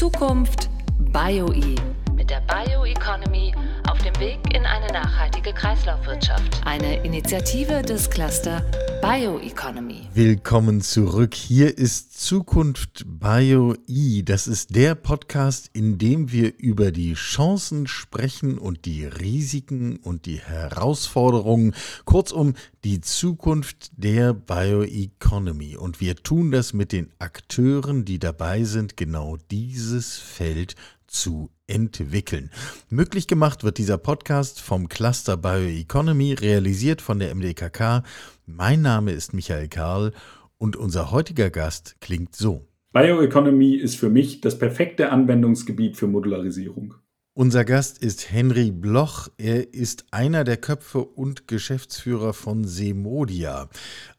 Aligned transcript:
Zukunft 0.00 0.70
BioE 1.12 1.74
mit 2.16 2.30
der 2.30 2.40
Bioeconomy 2.48 3.52
auf 3.86 3.98
dem 3.98 4.18
Weg 4.18 4.38
in 4.54 4.64
eine 4.64 4.86
nachhaltige 4.86 5.52
Kreislaufwirtschaft. 5.52 6.62
Eine 6.64 7.04
Initiative 7.04 7.82
des 7.82 8.08
Cluster 8.08 8.62
Bioeconomy. 9.02 9.89
Willkommen 10.12 10.80
zurück. 10.80 11.34
Hier 11.34 11.78
ist 11.78 12.20
Zukunft 12.20 13.06
BioE. 13.06 14.24
Das 14.24 14.48
ist 14.48 14.74
der 14.74 14.96
Podcast, 14.96 15.70
in 15.72 15.98
dem 15.98 16.32
wir 16.32 16.58
über 16.58 16.90
die 16.90 17.14
Chancen 17.14 17.86
sprechen 17.86 18.58
und 18.58 18.86
die 18.86 19.04
Risiken 19.04 19.98
und 19.98 20.26
die 20.26 20.40
Herausforderungen. 20.40 21.76
Kurzum, 22.06 22.54
die 22.82 23.00
Zukunft 23.00 23.92
der 23.96 24.34
Bioeconomy. 24.34 25.76
Und 25.76 26.00
wir 26.00 26.16
tun 26.16 26.50
das 26.50 26.72
mit 26.72 26.90
den 26.90 27.12
Akteuren, 27.20 28.04
die 28.04 28.18
dabei 28.18 28.64
sind, 28.64 28.96
genau 28.96 29.38
dieses 29.52 30.18
Feld 30.18 30.74
zu 31.10 31.50
entwickeln. 31.66 32.50
Möglich 32.88 33.26
gemacht 33.26 33.64
wird 33.64 33.78
dieser 33.78 33.98
Podcast 33.98 34.60
vom 34.60 34.88
Cluster 34.88 35.36
Bioeconomy, 35.36 36.34
realisiert 36.34 37.02
von 37.02 37.18
der 37.18 37.34
MDKK. 37.34 38.02
Mein 38.46 38.80
Name 38.82 39.12
ist 39.12 39.34
Michael 39.34 39.68
Karl 39.68 40.12
und 40.56 40.76
unser 40.76 41.10
heutiger 41.10 41.50
Gast 41.50 41.96
klingt 42.00 42.34
so. 42.34 42.66
Bioeconomy 42.92 43.74
ist 43.74 43.96
für 43.96 44.10
mich 44.10 44.40
das 44.40 44.58
perfekte 44.58 45.10
Anwendungsgebiet 45.10 45.96
für 45.96 46.06
Modularisierung. 46.06 46.94
Unser 47.34 47.64
Gast 47.64 48.02
ist 48.02 48.32
Henry 48.32 48.70
Bloch. 48.72 49.28
Er 49.38 49.72
ist 49.72 50.06
einer 50.10 50.42
der 50.44 50.56
Köpfe 50.56 50.98
und 50.98 51.46
Geschäftsführer 51.46 52.32
von 52.32 52.64
Semodia. 52.64 53.68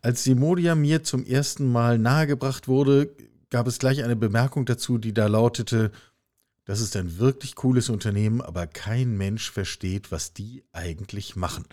Als 0.01 0.23
Semodia 0.23 0.75
mir 0.75 1.03
zum 1.03 1.25
ersten 1.25 1.69
Mal 1.69 1.99
nahegebracht 1.99 2.69
wurde, 2.69 3.13
gab 3.49 3.67
es 3.67 3.79
gleich 3.79 4.03
eine 4.03 4.15
Bemerkung 4.15 4.65
dazu, 4.65 4.97
die 4.97 5.13
da 5.13 5.27
lautete, 5.27 5.91
das 6.71 6.79
ist 6.79 6.95
ein 6.95 7.19
wirklich 7.19 7.55
cooles 7.55 7.89
Unternehmen, 7.89 8.39
aber 8.39 8.65
kein 8.65 9.17
Mensch 9.17 9.51
versteht, 9.51 10.09
was 10.09 10.31
die 10.31 10.63
eigentlich 10.71 11.35
machen. 11.35 11.65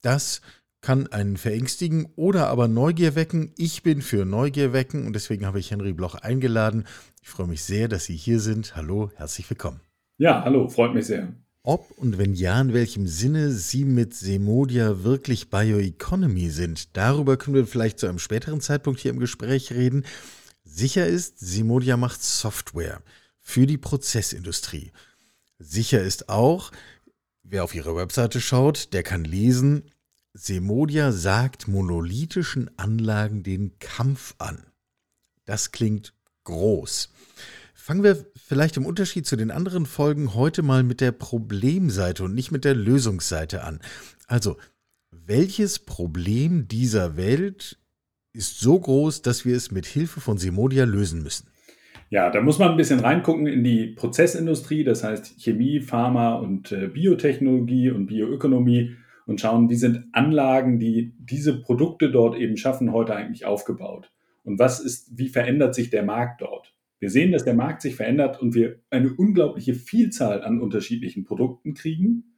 Das 0.00 0.40
kann 0.80 1.06
einen 1.06 1.36
verängstigen 1.36 2.08
oder 2.16 2.48
aber 2.48 2.66
Neugier 2.66 3.14
wecken. 3.14 3.52
Ich 3.56 3.84
bin 3.84 4.02
für 4.02 4.24
Neugier 4.24 4.72
wecken 4.72 5.06
und 5.06 5.12
deswegen 5.12 5.46
habe 5.46 5.60
ich 5.60 5.70
Henry 5.70 5.92
Bloch 5.92 6.16
eingeladen. 6.16 6.88
Ich 7.22 7.28
freue 7.28 7.46
mich 7.46 7.62
sehr, 7.62 7.86
dass 7.86 8.06
Sie 8.06 8.16
hier 8.16 8.40
sind. 8.40 8.74
Hallo, 8.74 9.12
herzlich 9.14 9.48
willkommen. 9.48 9.78
Ja, 10.18 10.42
hallo, 10.44 10.66
freut 10.66 10.92
mich 10.92 11.06
sehr. 11.06 11.28
Ob 11.62 11.92
und 11.96 12.18
wenn 12.18 12.34
ja, 12.34 12.60
in 12.60 12.72
welchem 12.72 13.06
Sinne 13.06 13.52
Sie 13.52 13.84
mit 13.84 14.12
Semodia 14.12 15.04
wirklich 15.04 15.50
Bioeconomy 15.50 16.50
sind, 16.50 16.96
darüber 16.96 17.36
können 17.36 17.54
wir 17.54 17.68
vielleicht 17.68 18.00
zu 18.00 18.08
einem 18.08 18.18
späteren 18.18 18.60
Zeitpunkt 18.60 18.98
hier 18.98 19.12
im 19.12 19.20
Gespräch 19.20 19.70
reden. 19.70 20.04
Sicher 20.64 21.06
ist, 21.06 21.38
Semodia 21.38 21.96
macht 21.96 22.24
Software 22.24 23.02
für 23.42 23.66
die 23.66 23.78
Prozessindustrie. 23.78 24.92
Sicher 25.58 26.00
ist 26.00 26.28
auch, 26.28 26.72
wer 27.42 27.64
auf 27.64 27.74
ihre 27.74 27.94
Webseite 27.94 28.40
schaut, 28.40 28.92
der 28.94 29.02
kann 29.02 29.24
lesen, 29.24 29.90
Semodia 30.34 31.12
sagt 31.12 31.68
monolithischen 31.68 32.70
Anlagen 32.78 33.42
den 33.42 33.78
Kampf 33.78 34.34
an. 34.38 34.64
Das 35.44 35.72
klingt 35.72 36.14
groß. 36.44 37.10
Fangen 37.74 38.02
wir 38.02 38.24
vielleicht 38.36 38.76
im 38.76 38.86
Unterschied 38.86 39.26
zu 39.26 39.36
den 39.36 39.50
anderen 39.50 39.84
Folgen 39.86 40.34
heute 40.34 40.62
mal 40.62 40.84
mit 40.84 41.00
der 41.00 41.12
Problemseite 41.12 42.24
und 42.24 42.34
nicht 42.34 42.50
mit 42.50 42.64
der 42.64 42.74
Lösungsseite 42.74 43.64
an. 43.64 43.80
Also, 44.26 44.56
welches 45.10 45.80
Problem 45.80 46.68
dieser 46.68 47.16
Welt 47.16 47.78
ist 48.32 48.60
so 48.60 48.80
groß, 48.80 49.22
dass 49.22 49.44
wir 49.44 49.56
es 49.56 49.70
mit 49.70 49.84
Hilfe 49.84 50.20
von 50.20 50.38
Semodia 50.38 50.84
lösen 50.84 51.22
müssen? 51.22 51.51
Ja, 52.12 52.28
da 52.28 52.42
muss 52.42 52.58
man 52.58 52.72
ein 52.72 52.76
bisschen 52.76 53.00
reingucken 53.00 53.46
in 53.46 53.64
die 53.64 53.86
Prozessindustrie, 53.86 54.84
das 54.84 55.02
heißt 55.02 55.40
Chemie, 55.40 55.80
Pharma 55.80 56.34
und 56.34 56.70
äh, 56.70 56.88
Biotechnologie 56.88 57.90
und 57.90 58.04
Bioökonomie 58.04 58.96
und 59.24 59.40
schauen, 59.40 59.70
wie 59.70 59.76
sind 59.76 60.08
Anlagen, 60.12 60.78
die 60.78 61.14
diese 61.18 61.62
Produkte 61.62 62.10
dort 62.10 62.36
eben 62.36 62.58
schaffen, 62.58 62.92
heute 62.92 63.16
eigentlich 63.16 63.46
aufgebaut? 63.46 64.12
Und 64.44 64.58
was 64.58 64.78
ist, 64.78 65.16
wie 65.16 65.30
verändert 65.30 65.74
sich 65.74 65.88
der 65.88 66.02
Markt 66.02 66.42
dort? 66.42 66.74
Wir 66.98 67.08
sehen, 67.08 67.32
dass 67.32 67.44
der 67.44 67.54
Markt 67.54 67.80
sich 67.80 67.96
verändert 67.96 68.42
und 68.42 68.54
wir 68.54 68.80
eine 68.90 69.14
unglaubliche 69.14 69.72
Vielzahl 69.72 70.44
an 70.44 70.60
unterschiedlichen 70.60 71.24
Produkten 71.24 71.72
kriegen 71.72 72.31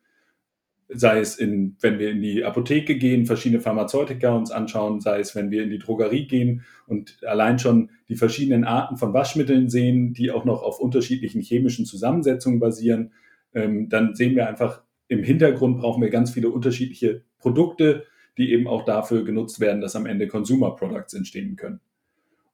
sei 0.88 1.20
es 1.20 1.36
in, 1.36 1.76
wenn 1.80 1.98
wir 1.98 2.10
in 2.10 2.20
die 2.20 2.44
Apotheke 2.44 2.96
gehen, 2.96 3.26
verschiedene 3.26 3.60
Pharmazeutika 3.60 4.34
uns 4.34 4.50
anschauen, 4.50 5.00
sei 5.00 5.20
es, 5.20 5.34
wenn 5.34 5.50
wir 5.50 5.62
in 5.62 5.70
die 5.70 5.78
Drogerie 5.78 6.26
gehen 6.26 6.62
und 6.86 7.18
allein 7.24 7.58
schon 7.58 7.90
die 8.08 8.16
verschiedenen 8.16 8.64
Arten 8.64 8.96
von 8.96 9.14
Waschmitteln 9.14 9.70
sehen, 9.70 10.12
die 10.12 10.30
auch 10.30 10.44
noch 10.44 10.62
auf 10.62 10.80
unterschiedlichen 10.80 11.40
chemischen 11.40 11.86
Zusammensetzungen 11.86 12.60
basieren, 12.60 13.12
ähm, 13.54 13.88
dann 13.88 14.14
sehen 14.14 14.36
wir 14.36 14.48
einfach, 14.48 14.82
im 15.08 15.22
Hintergrund 15.22 15.78
brauchen 15.78 16.02
wir 16.02 16.10
ganz 16.10 16.30
viele 16.30 16.50
unterschiedliche 16.50 17.22
Produkte, 17.38 18.04
die 18.36 18.52
eben 18.52 18.66
auch 18.66 18.84
dafür 18.84 19.24
genutzt 19.24 19.60
werden, 19.60 19.80
dass 19.80 19.96
am 19.96 20.06
Ende 20.06 20.28
Consumer 20.28 20.74
Products 20.76 21.14
entstehen 21.14 21.56
können. 21.56 21.80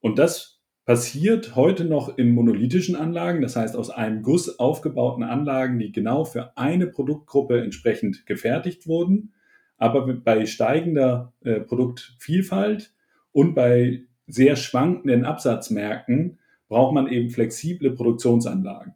Und 0.01 0.19
das 0.19 0.60
passiert 0.91 1.55
heute 1.55 1.85
noch 1.85 2.19
in 2.19 2.35
monolithischen 2.35 2.97
Anlagen, 2.97 3.43
das 3.43 3.55
heißt 3.55 3.77
aus 3.77 3.91
einem 3.91 4.25
Guss 4.25 4.59
aufgebauten 4.59 5.23
Anlagen, 5.23 5.79
die 5.79 5.93
genau 5.93 6.25
für 6.25 6.57
eine 6.59 6.89
Produktgruppe 6.89 7.63
entsprechend 7.63 8.27
gefertigt 8.27 8.89
wurden. 8.89 9.33
Aber 9.77 10.13
bei 10.13 10.47
steigender 10.47 11.33
äh, 11.45 11.61
Produktvielfalt 11.61 12.93
und 13.31 13.55
bei 13.55 14.01
sehr 14.27 14.57
schwankenden 14.57 15.25
Absatzmärkten 15.25 16.41
braucht 16.69 16.93
man 16.93 17.07
eben 17.07 17.31
flexible 17.31 17.93
Produktionsanlagen. 17.93 18.95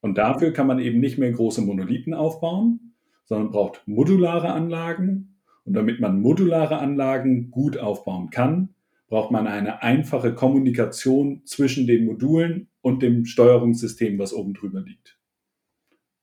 Und 0.00 0.18
dafür 0.18 0.52
kann 0.52 0.66
man 0.66 0.80
eben 0.80 0.98
nicht 0.98 1.16
mehr 1.16 1.30
große 1.30 1.62
Monolithen 1.62 2.12
aufbauen, 2.12 2.96
sondern 3.24 3.52
braucht 3.52 3.86
modulare 3.86 4.52
Anlagen. 4.52 5.36
Und 5.62 5.74
damit 5.74 6.00
man 6.00 6.20
modulare 6.20 6.78
Anlagen 6.78 7.52
gut 7.52 7.78
aufbauen 7.78 8.30
kann, 8.30 8.70
braucht 9.08 9.30
man 9.30 9.46
eine 9.46 9.82
einfache 9.82 10.34
Kommunikation 10.34 11.42
zwischen 11.44 11.86
den 11.86 12.06
Modulen 12.06 12.68
und 12.80 13.02
dem 13.02 13.24
Steuerungssystem, 13.24 14.18
was 14.18 14.32
oben 14.32 14.54
drüber 14.54 14.80
liegt. 14.80 15.18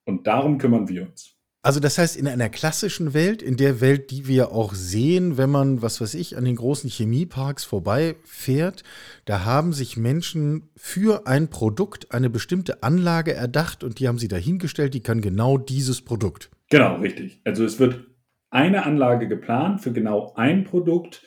Und 0.05 0.27
darum 0.27 0.57
kümmern 0.57 0.89
wir 0.89 1.07
uns. 1.07 1.37
Also 1.65 1.79
das 1.79 1.97
heißt, 1.97 2.17
in 2.17 2.27
einer 2.27 2.49
klassischen 2.49 3.13
Welt, 3.13 3.41
in 3.41 3.55
der 3.55 3.79
Welt, 3.79 4.11
die 4.11 4.27
wir 4.27 4.51
auch 4.51 4.73
sehen, 4.73 5.37
wenn 5.37 5.49
man, 5.49 5.81
was 5.81 6.01
weiß 6.01 6.13
ich, 6.15 6.35
an 6.35 6.43
den 6.43 6.57
großen 6.57 6.89
Chemieparks 6.89 7.63
vorbeifährt, 7.63 8.83
da 9.23 9.45
haben 9.45 9.71
sich 9.71 9.95
Menschen 9.95 10.69
für 10.75 11.25
ein 11.25 11.49
Produkt 11.49 12.11
eine 12.11 12.29
bestimmte 12.29 12.83
Anlage 12.83 13.33
erdacht 13.33 13.85
und 13.85 13.99
die 13.99 14.09
haben 14.09 14.17
sie 14.17 14.27
dahingestellt, 14.27 14.93
die 14.93 14.99
kann 14.99 15.21
genau 15.21 15.57
dieses 15.57 16.01
Produkt. 16.01 16.51
Genau, 16.69 16.97
richtig. 16.97 17.39
Also 17.45 17.63
es 17.63 17.79
wird 17.79 18.07
eine 18.49 18.85
Anlage 18.85 19.29
geplant 19.29 19.79
für 19.79 19.93
genau 19.93 20.33
ein 20.35 20.65
Produkt 20.65 21.23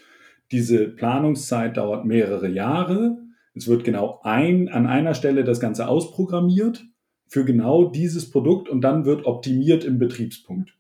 diese 0.53 0.89
Planungszeit 0.89 1.77
dauert 1.77 2.05
mehrere 2.05 2.49
Jahre. 2.49 3.19
Es 3.55 3.67
wird 3.69 3.85
genau 3.85 4.21
ein, 4.23 4.69
an 4.69 4.87
einer 4.87 5.15
Stelle 5.15 5.45
das 5.45 5.61
Ganze 5.61 5.89
ausprogrammiert 5.89 6.85
für 7.27 7.45
genau 7.45 7.91
dieses 7.91 8.31
Produkt 8.31 8.69
und 8.69 8.83
dann 8.83 9.05
wird 9.05 9.27
optimiert 9.27 9.85
im 9.85 9.99
Betriebspunkt. 9.99 10.77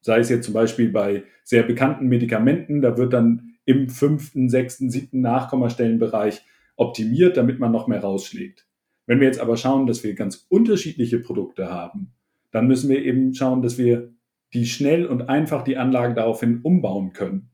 Sei 0.00 0.20
es 0.20 0.28
jetzt 0.28 0.46
zum 0.46 0.54
Beispiel 0.54 0.90
bei 0.90 1.24
sehr 1.44 1.64
bekannten 1.64 2.06
Medikamenten, 2.06 2.80
da 2.80 2.96
wird 2.96 3.12
dann 3.12 3.54
im 3.64 3.90
fünften, 3.90 4.48
sechsten, 4.48 4.90
siebten 4.90 5.20
Nachkommastellenbereich 5.20 6.42
optimiert, 6.76 7.36
damit 7.36 7.58
man 7.58 7.72
noch 7.72 7.88
mehr 7.88 8.00
rausschlägt. 8.00 8.66
Wenn 9.06 9.20
wir 9.20 9.26
jetzt 9.26 9.40
aber 9.40 9.56
schauen, 9.56 9.86
dass 9.86 10.04
wir 10.04 10.14
ganz 10.14 10.46
unterschiedliche 10.48 11.18
Produkte 11.18 11.70
haben, 11.70 12.12
dann 12.50 12.66
müssen 12.66 12.88
wir 12.88 13.04
eben 13.04 13.34
schauen, 13.34 13.60
dass 13.60 13.76
wir 13.76 14.12
die 14.54 14.66
schnell 14.66 15.06
und 15.06 15.28
einfach 15.28 15.64
die 15.64 15.76
Anlagen 15.76 16.14
daraufhin 16.14 16.60
umbauen 16.62 17.12
können. 17.12 17.50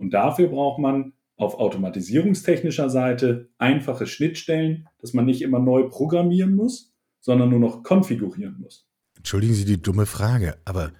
Und 0.00 0.14
dafür 0.14 0.48
braucht 0.48 0.80
man 0.80 1.12
auf 1.36 1.58
automatisierungstechnischer 1.58 2.88
Seite 2.88 3.50
einfache 3.58 4.06
Schnittstellen, 4.06 4.88
dass 4.98 5.12
man 5.12 5.26
nicht 5.26 5.42
immer 5.42 5.58
neu 5.58 5.88
programmieren 5.88 6.56
muss, 6.56 6.94
sondern 7.20 7.50
nur 7.50 7.60
noch 7.60 7.82
konfigurieren 7.82 8.56
muss. 8.60 8.88
Entschuldigen 9.16 9.54
Sie 9.54 9.66
die 9.66 9.80
dumme 9.80 10.06
Frage, 10.06 10.56
aber 10.64 10.92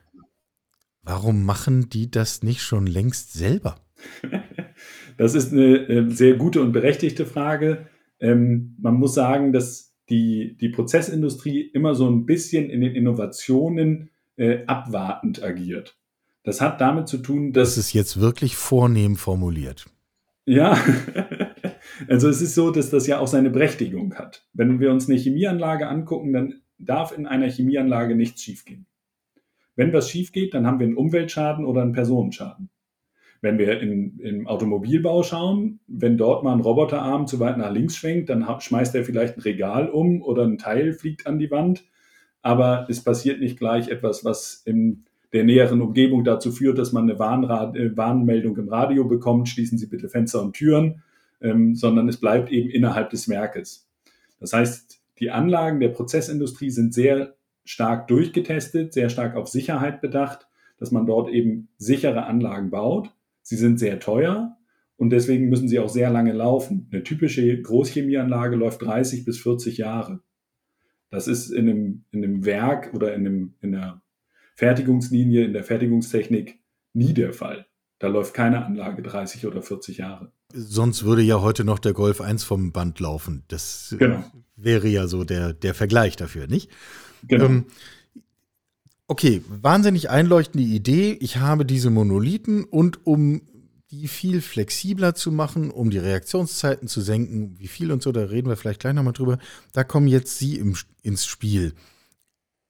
warum 1.03 1.45
machen 1.45 1.89
die 1.89 2.11
das 2.11 2.43
nicht 2.43 2.63
schon 2.63 2.87
längst 2.87 3.33
selber? 3.33 3.81
das 5.17 5.35
ist 5.35 5.53
eine 5.53 5.89
äh, 5.89 6.11
sehr 6.11 6.37
gute 6.37 6.61
und 6.61 6.73
berechtigte 6.73 7.25
Frage. 7.25 7.87
Ähm, 8.19 8.77
man 8.79 8.95
muss 8.95 9.15
sagen, 9.15 9.53
dass 9.53 9.95
die, 10.11 10.57
die 10.59 10.69
Prozessindustrie 10.69 11.63
immer 11.63 11.95
so 11.95 12.11
ein 12.11 12.27
bisschen 12.27 12.69
in 12.69 12.83
den 12.83 12.95
Innovationen 12.95 14.11
äh, 14.37 14.67
abwartend 14.67 15.43
agiert. 15.43 16.00
Das 16.43 16.61
hat 16.61 16.81
damit 16.81 17.09
zu 17.09 17.19
tun, 17.19 17.53
dass. 17.53 17.75
Das 17.75 17.87
ist 17.87 17.93
jetzt 17.93 18.21
wirklich 18.21 18.57
vornehm 18.57 19.17
formuliert. 19.17 19.87
Ja, 20.47 20.77
also 22.09 22.29
es 22.29 22.41
ist 22.41 22.55
so, 22.55 22.71
dass 22.71 22.91
das 22.91 23.07
ja 23.07 23.19
auch 23.19 23.27
seine 23.27 23.51
Berechtigung 23.51 24.15
hat. 24.15 24.47
Wenn 24.53 24.81
wir 24.81 24.91
uns 24.91 25.09
eine 25.09 25.19
Chemieanlage 25.19 25.87
angucken, 25.87 26.33
dann 26.33 26.55
darf 26.79 27.17
in 27.17 27.27
einer 27.27 27.49
Chemieanlage 27.49 28.17
nichts 28.17 28.43
schiefgehen. 28.43 28.87
Wenn 29.77 29.93
was 29.93 30.11
schief 30.11 30.33
geht, 30.33 30.55
dann 30.55 30.67
haben 30.67 30.79
wir 30.79 30.87
einen 30.87 30.97
Umweltschaden 30.97 31.65
oder 31.65 31.83
einen 31.83 31.93
Personenschaden. 31.93 32.71
Wenn 33.43 33.59
wir 33.59 33.81
in, 33.81 34.19
im 34.19 34.47
Automobilbau 34.47 35.23
schauen, 35.23 35.81
wenn 35.87 36.19
dort 36.19 36.43
mal 36.43 36.53
ein 36.53 36.61
Roboterarm 36.61 37.27
zu 37.27 37.41
weit 37.41 37.57
nach 37.57 37.73
links 37.73 37.97
schwenkt, 37.97 38.29
dann 38.29 38.47
schmeißt 38.61 38.95
er 38.95 39.05
vielleicht 39.05 39.39
ein 39.39 39.43
Regal 39.43 39.89
um 39.89 40.21
oder 40.21 40.45
ein 40.45 40.59
Teil 40.59 40.93
fliegt 40.93 41.27
an 41.27 41.39
die 41.39 41.51
Wand. 41.51 41.85
Aber 42.43 42.87
es 42.91 43.03
passiert 43.03 43.41
nicht 43.41 43.59
gleich 43.59 43.89
etwas, 43.89 44.25
was 44.25 44.63
in 44.67 45.05
der 45.33 45.45
näheren 45.45 45.81
Umgebung 45.81 46.25
dazu 46.25 46.51
führt, 46.51 46.79
dass 46.79 46.93
man 46.93 47.05
eine 47.05 47.19
Warnrad 47.19 47.77
äh, 47.77 47.97
Warnmeldung 47.97 48.57
im 48.57 48.69
Radio 48.69 49.05
bekommt, 49.05 49.49
schließen 49.49 49.79
Sie 49.79 49.87
bitte 49.87 50.09
Fenster 50.09 50.43
und 50.43 50.55
Türen, 50.55 51.03
ähm, 51.41 51.75
sondern 51.75 52.09
es 52.09 52.19
bleibt 52.19 52.51
eben 52.51 52.69
innerhalb 52.69 53.11
des 53.11 53.29
Werkes. 53.29 53.89
Das 54.39 54.53
heißt, 54.53 55.01
die 55.19 55.31
Anlagen 55.31 55.81
der 55.81 55.91
Prozessindustrie 55.91 56.71
sind 56.71 56.95
sehr 56.95 57.35
stark 57.65 58.09
durchgetestet, 58.09 58.93
sehr 58.93 59.11
stark 59.11 59.37
auf 59.37 59.49
Sicherheit 59.49 60.01
bedacht, 60.01 60.49
dass 60.79 60.91
man 60.91 61.07
dort 61.07 61.31
eben 61.31 61.69
sichere 61.77 62.25
Anlagen 62.25 62.71
baut. 62.71 63.15
Sie 63.43 63.57
sind 63.57 63.79
sehr 63.79 64.01
teuer 64.01 64.57
und 64.97 65.11
deswegen 65.11 65.49
müssen 65.49 65.69
sie 65.69 65.79
auch 65.79 65.89
sehr 65.89 66.11
lange 66.11 66.33
laufen. 66.33 66.89
Eine 66.91 67.03
typische 67.03 67.61
Großchemieanlage 67.61 68.57
läuft 68.57 68.83
30 68.83 69.25
bis 69.25 69.39
40 69.39 69.79
Jahre. 69.79 70.21
Das 71.11 71.29
ist 71.29 71.51
in 71.51 71.69
einem, 71.69 72.05
in 72.13 72.25
einem 72.25 72.45
Werk 72.45 72.95
oder 72.95 73.15
in, 73.15 73.27
einem, 73.27 73.55
in 73.61 73.75
einer 73.75 74.03
Fertigungslinie, 74.61 75.47
in 75.47 75.55
der 75.55 75.65
Fertigungstechnik 75.65 76.59
nie 76.93 77.15
der 77.15 77.33
Fall. 77.33 77.67
Da 77.99 78.09
läuft 78.09 78.35
keine 78.35 78.63
Anlage 78.67 79.01
30 79.01 79.47
oder 79.47 79.63
40 79.63 79.97
Jahre. 79.97 80.33
Sonst 80.53 81.03
würde 81.05 81.23
ja 81.23 81.41
heute 81.41 81.65
noch 81.65 81.79
der 81.79 81.95
Golf 81.95 82.21
1 82.21 82.45
vom 82.45 82.71
Band 82.71 83.01
laufen. 83.01 83.43
Das 83.49 83.97
genau. 83.99 84.23
wäre 84.57 84.87
ja 84.89 85.07
so 85.07 85.25
der, 85.25 85.55
der 85.55 85.73
Vergleich 85.73 86.17
dafür, 86.17 86.47
nicht? 86.47 86.71
Genau. 87.27 87.47
Ähm, 87.47 87.65
okay, 89.07 89.43
wahnsinnig 89.49 90.11
einleuchtende 90.11 90.67
Idee. 90.67 91.17
Ich 91.21 91.39
habe 91.39 91.65
diese 91.65 91.89
Monolithen 91.89 92.65
und 92.65 93.07
um 93.07 93.41
die 93.91 94.09
viel 94.09 94.43
flexibler 94.43 95.15
zu 95.15 95.33
machen, 95.33 95.71
um 95.71 95.89
die 95.89 95.99
Reaktionszeiten 95.99 96.87
zu 96.87 97.01
senken, 97.01 97.55
wie 97.59 97.69
viel 97.69 97.91
und 97.93 98.03
so, 98.03 98.13
da 98.13 98.25
reden 98.25 98.51
wir 98.51 98.57
vielleicht 98.57 98.81
gleich 98.81 98.93
nochmal 98.93 99.15
drüber. 99.15 99.39
Da 99.73 99.85
kommen 99.85 100.07
jetzt 100.07 100.39
Sie 100.39 100.57
im, 100.57 100.77
ins 101.03 101.25
Spiel. 101.25 101.73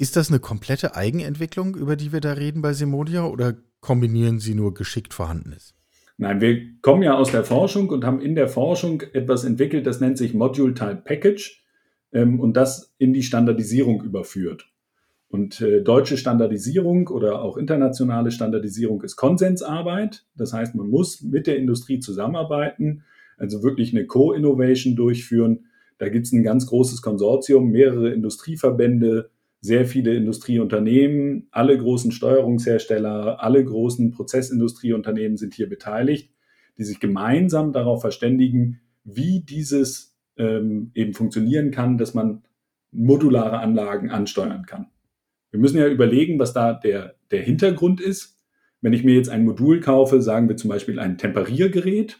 Ist 0.00 0.16
das 0.16 0.30
eine 0.30 0.40
komplette 0.40 0.96
Eigenentwicklung, 0.96 1.76
über 1.76 1.94
die 1.94 2.10
wir 2.10 2.22
da 2.22 2.32
reden 2.32 2.62
bei 2.62 2.72
Simodia 2.72 3.26
oder 3.26 3.58
kombinieren 3.80 4.38
Sie 4.38 4.54
nur 4.54 4.72
geschickt 4.72 5.12
Vorhandenes? 5.12 5.74
Nein, 6.16 6.40
wir 6.40 6.58
kommen 6.80 7.02
ja 7.02 7.18
aus 7.18 7.32
der 7.32 7.44
Forschung 7.44 7.90
und 7.90 8.02
haben 8.06 8.22
in 8.22 8.34
der 8.34 8.48
Forschung 8.48 9.02
etwas 9.12 9.44
entwickelt, 9.44 9.86
das 9.86 10.00
nennt 10.00 10.16
sich 10.16 10.32
Module 10.32 10.72
Type 10.72 11.02
Package 11.04 11.62
ähm, 12.12 12.40
und 12.40 12.56
das 12.56 12.94
in 12.96 13.12
die 13.12 13.22
Standardisierung 13.22 14.02
überführt. 14.02 14.70
Und 15.28 15.60
äh, 15.60 15.82
deutsche 15.82 16.16
Standardisierung 16.16 17.08
oder 17.08 17.42
auch 17.42 17.58
internationale 17.58 18.30
Standardisierung 18.30 19.02
ist 19.02 19.16
Konsensarbeit. 19.16 20.24
Das 20.34 20.54
heißt, 20.54 20.74
man 20.76 20.88
muss 20.88 21.20
mit 21.20 21.46
der 21.46 21.58
Industrie 21.58 22.00
zusammenarbeiten, 22.00 23.04
also 23.36 23.62
wirklich 23.62 23.92
eine 23.92 24.06
Co-Innovation 24.06 24.96
durchführen. 24.96 25.66
Da 25.98 26.08
gibt 26.08 26.24
es 26.24 26.32
ein 26.32 26.42
ganz 26.42 26.66
großes 26.66 27.02
Konsortium, 27.02 27.70
mehrere 27.70 28.14
Industrieverbände, 28.14 29.28
sehr 29.60 29.84
viele 29.84 30.14
Industrieunternehmen, 30.14 31.48
alle 31.50 31.76
großen 31.76 32.12
Steuerungshersteller, 32.12 33.42
alle 33.42 33.64
großen 33.64 34.10
Prozessindustrieunternehmen 34.10 35.36
sind 35.36 35.54
hier 35.54 35.68
beteiligt, 35.68 36.32
die 36.78 36.84
sich 36.84 36.98
gemeinsam 36.98 37.72
darauf 37.72 38.00
verständigen, 38.00 38.80
wie 39.04 39.40
dieses 39.40 40.16
ähm, 40.36 40.90
eben 40.94 41.12
funktionieren 41.12 41.70
kann, 41.70 41.98
dass 41.98 42.14
man 42.14 42.42
modulare 42.90 43.58
Anlagen 43.58 44.10
ansteuern 44.10 44.64
kann. 44.66 44.86
Wir 45.50 45.60
müssen 45.60 45.78
ja 45.78 45.88
überlegen, 45.88 46.38
was 46.38 46.52
da 46.52 46.72
der, 46.72 47.16
der 47.30 47.42
Hintergrund 47.42 48.00
ist. 48.00 48.38
Wenn 48.80 48.92
ich 48.92 49.04
mir 49.04 49.14
jetzt 49.14 49.28
ein 49.28 49.44
Modul 49.44 49.80
kaufe, 49.80 50.22
sagen 50.22 50.48
wir 50.48 50.56
zum 50.56 50.70
Beispiel 50.70 50.98
ein 50.98 51.18
Temperiergerät, 51.18 52.18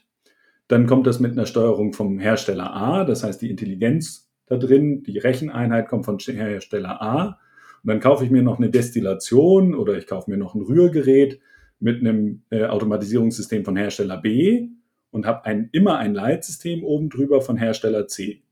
dann 0.69 0.87
kommt 0.87 1.07
das 1.07 1.21
mit 1.21 1.33
einer 1.33 1.47
Steuerung 1.47 1.95
vom 1.95 2.19
Hersteller 2.19 2.73
A, 2.75 3.05
das 3.05 3.25
heißt 3.25 3.41
die 3.41 3.51
Intelligenz 3.51 4.30
da 4.51 4.57
drin, 4.57 5.05
die 5.05 5.19
Recheneinheit 5.19 5.89
kommt 5.89 6.05
von 6.05 6.19
Hersteller 6.19 7.01
A. 7.01 7.39
Und 7.83 7.89
dann 7.89 8.01
kaufe 8.01 8.25
ich 8.25 8.31
mir 8.31 8.43
noch 8.43 8.59
eine 8.59 8.69
Destillation 8.69 9.75
oder 9.75 9.97
ich 9.97 10.09
kaufe 10.09 10.29
mir 10.29 10.37
noch 10.37 10.55
ein 10.55 10.61
Rührgerät 10.61 11.41
mit 11.79 12.01
einem 12.01 12.43
äh, 12.51 12.65
Automatisierungssystem 12.65 13.65
von 13.65 13.77
Hersteller 13.77 14.19
B 14.19 14.69
und 15.13 15.25
habe 15.25 15.45
ein, 15.45 15.71
immer 15.73 15.99
ein 15.99 16.15
Leitsystem 16.15 16.83
oben 16.83 17.09
drüber 17.11 17.41
von 17.41 17.57
Hersteller 17.57 18.09
C. 18.09 18.43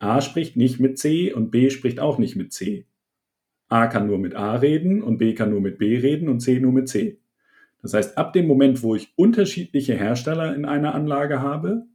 A 0.00 0.20
spricht 0.20 0.56
nicht 0.56 0.80
mit 0.80 0.98
C 0.98 1.32
und 1.32 1.50
B 1.52 1.70
spricht 1.70 2.00
auch 2.00 2.18
nicht 2.18 2.34
mit 2.34 2.52
C. 2.52 2.86
A 3.68 3.86
kann 3.86 4.08
nur 4.08 4.18
mit 4.18 4.34
A 4.34 4.56
reden 4.56 5.02
und 5.02 5.18
B 5.18 5.34
kann 5.34 5.50
nur 5.50 5.60
mit 5.60 5.78
B 5.78 5.98
reden 5.98 6.28
und 6.28 6.40
C 6.40 6.58
nur 6.58 6.72
mit 6.72 6.88
C. 6.88 7.20
Das 7.80 7.94
heißt, 7.94 8.18
ab 8.18 8.32
dem 8.32 8.48
Moment, 8.48 8.82
wo 8.82 8.96
ich 8.96 9.12
unterschiedliche 9.14 9.94
Hersteller 9.94 10.54
in 10.54 10.64
einer 10.64 10.96
Anlage 10.96 11.40
habe, 11.40 11.86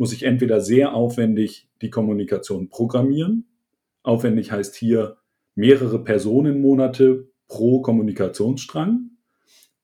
muss 0.00 0.14
ich 0.14 0.22
entweder 0.22 0.62
sehr 0.62 0.94
aufwendig 0.94 1.68
die 1.82 1.90
Kommunikation 1.90 2.70
programmieren. 2.70 3.44
Aufwendig 4.02 4.50
heißt 4.50 4.74
hier 4.74 5.18
mehrere 5.54 6.02
Personenmonate 6.02 7.28
pro 7.48 7.82
Kommunikationsstrang. 7.82 9.10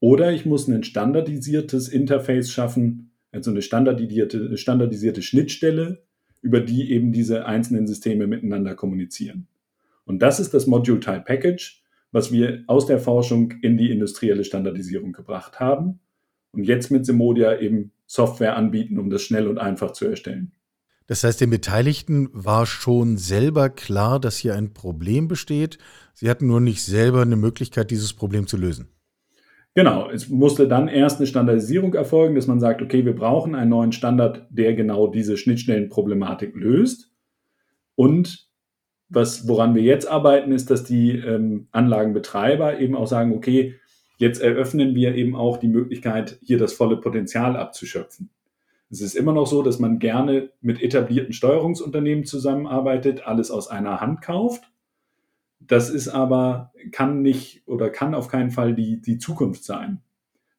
Oder 0.00 0.32
ich 0.32 0.46
muss 0.46 0.68
ein 0.68 0.84
standardisiertes 0.84 1.88
Interface 1.88 2.50
schaffen, 2.50 3.10
also 3.30 3.50
eine 3.50 3.60
standardisierte, 3.60 4.56
standardisierte 4.56 5.20
Schnittstelle, 5.20 6.02
über 6.40 6.60
die 6.60 6.92
eben 6.92 7.12
diese 7.12 7.44
einzelnen 7.44 7.86
Systeme 7.86 8.26
miteinander 8.26 8.74
kommunizieren. 8.74 9.48
Und 10.06 10.22
das 10.22 10.40
ist 10.40 10.54
das 10.54 10.66
Module 10.66 11.00
Type 11.00 11.24
Package, 11.26 11.82
was 12.10 12.32
wir 12.32 12.64
aus 12.68 12.86
der 12.86 13.00
Forschung 13.00 13.52
in 13.60 13.76
die 13.76 13.90
industrielle 13.90 14.44
Standardisierung 14.44 15.12
gebracht 15.12 15.60
haben 15.60 16.00
und 16.52 16.64
jetzt 16.64 16.90
mit 16.90 17.04
Simodia 17.04 17.60
eben 17.60 17.92
Software 18.06 18.56
anbieten, 18.56 18.98
um 18.98 19.10
das 19.10 19.22
schnell 19.22 19.48
und 19.48 19.58
einfach 19.58 19.92
zu 19.92 20.06
erstellen. 20.06 20.52
Das 21.06 21.22
heißt, 21.22 21.40
den 21.40 21.50
Beteiligten 21.50 22.28
war 22.32 22.66
schon 22.66 23.16
selber 23.16 23.68
klar, 23.70 24.18
dass 24.18 24.36
hier 24.36 24.54
ein 24.54 24.72
Problem 24.72 25.28
besteht. 25.28 25.78
Sie 26.14 26.28
hatten 26.28 26.46
nur 26.46 26.60
nicht 26.60 26.82
selber 26.82 27.22
eine 27.22 27.36
Möglichkeit, 27.36 27.90
dieses 27.90 28.12
Problem 28.12 28.46
zu 28.46 28.56
lösen. 28.56 28.88
Genau, 29.74 30.08
es 30.10 30.30
musste 30.30 30.66
dann 30.66 30.88
erst 30.88 31.18
eine 31.18 31.26
Standardisierung 31.26 31.92
erfolgen, 31.94 32.34
dass 32.34 32.46
man 32.46 32.60
sagt, 32.60 32.80
okay, 32.80 33.04
wir 33.04 33.14
brauchen 33.14 33.54
einen 33.54 33.70
neuen 33.70 33.92
Standard, 33.92 34.46
der 34.50 34.74
genau 34.74 35.06
diese 35.06 35.36
Schnittstellenproblematik 35.36 36.56
löst. 36.56 37.12
Und 37.94 38.48
was, 39.08 39.46
woran 39.46 39.74
wir 39.74 39.82
jetzt 39.82 40.08
arbeiten, 40.08 40.50
ist, 40.50 40.70
dass 40.70 40.84
die 40.84 41.10
ähm, 41.12 41.68
Anlagenbetreiber 41.72 42.80
eben 42.80 42.96
auch 42.96 43.06
sagen, 43.06 43.34
okay, 43.34 43.74
jetzt 44.16 44.40
eröffnen 44.40 44.94
wir 44.94 45.14
eben 45.14 45.36
auch 45.36 45.58
die 45.58 45.68
Möglichkeit, 45.68 46.38
hier 46.42 46.58
das 46.58 46.72
volle 46.72 46.96
Potenzial 46.96 47.56
abzuschöpfen. 47.56 48.30
Es 48.90 49.00
ist 49.00 49.14
immer 49.14 49.32
noch 49.32 49.46
so, 49.46 49.62
dass 49.62 49.78
man 49.78 49.98
gerne 49.98 50.50
mit 50.60 50.80
etablierten 50.80 51.32
Steuerungsunternehmen 51.32 52.24
zusammenarbeitet, 52.24 53.26
alles 53.26 53.50
aus 53.50 53.68
einer 53.68 54.00
Hand 54.00 54.22
kauft. 54.22 54.70
Das 55.58 55.90
ist 55.90 56.08
aber, 56.08 56.72
kann 56.92 57.22
nicht 57.22 57.66
oder 57.66 57.90
kann 57.90 58.14
auf 58.14 58.28
keinen 58.28 58.50
Fall 58.50 58.74
die, 58.74 59.00
die 59.00 59.18
Zukunft 59.18 59.64
sein. 59.64 60.00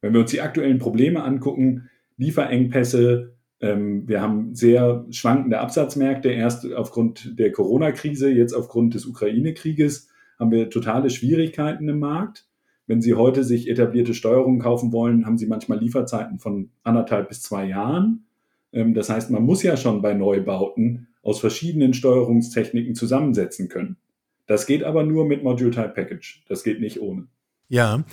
Wenn 0.02 0.14
wir 0.14 0.20
uns 0.22 0.32
die 0.32 0.42
aktuellen 0.42 0.80
Probleme 0.80 1.24
angucken, 1.24 1.90
Lieferengpässe, 2.18 3.34
ähm, 3.62 4.08
wir 4.08 4.22
haben 4.22 4.54
sehr 4.56 5.06
schwankende 5.10 5.60
Absatzmärkte, 5.60 6.30
erst 6.30 6.72
aufgrund 6.74 7.40
der 7.40 7.52
Corona-Krise, 7.52 8.30
jetzt 8.30 8.54
aufgrund 8.54 8.94
des 8.94 9.06
Ukraine-Krieges 9.06 10.10
haben 10.38 10.52
wir 10.52 10.70
totale 10.70 11.10
Schwierigkeiten 11.10 11.88
im 11.88 12.00
Markt. 12.00 12.46
Wenn 12.88 13.02
Sie 13.02 13.14
heute 13.14 13.44
sich 13.44 13.70
etablierte 13.70 14.14
Steuerungen 14.14 14.60
kaufen 14.60 14.94
wollen, 14.94 15.26
haben 15.26 15.38
Sie 15.38 15.46
manchmal 15.46 15.80
Lieferzeiten 15.80 16.40
von 16.40 16.72
anderthalb 16.84 17.28
bis 17.28 17.42
zwei 17.42 17.66
Jahren. 17.66 18.26
Ähm, 18.72 18.94
das 18.94 19.10
heißt, 19.10 19.30
man 19.30 19.44
muss 19.44 19.62
ja 19.62 19.78
schon 19.78 20.02
bei 20.02 20.14
Neubauten 20.14 21.08
aus 21.22 21.40
verschiedenen 21.40 21.94
Steuerungstechniken 21.94 22.96
zusammensetzen 22.96 23.68
können. 23.68 23.98
Das 24.46 24.66
geht 24.66 24.84
aber 24.84 25.04
nur 25.04 25.26
mit 25.26 25.44
Module 25.44 25.72
Type 25.72 25.90
Package. 25.90 26.44
Das 26.48 26.64
geht 26.64 26.80
nicht 26.80 27.02
ohne. 27.02 27.28
Ja, 27.68 28.06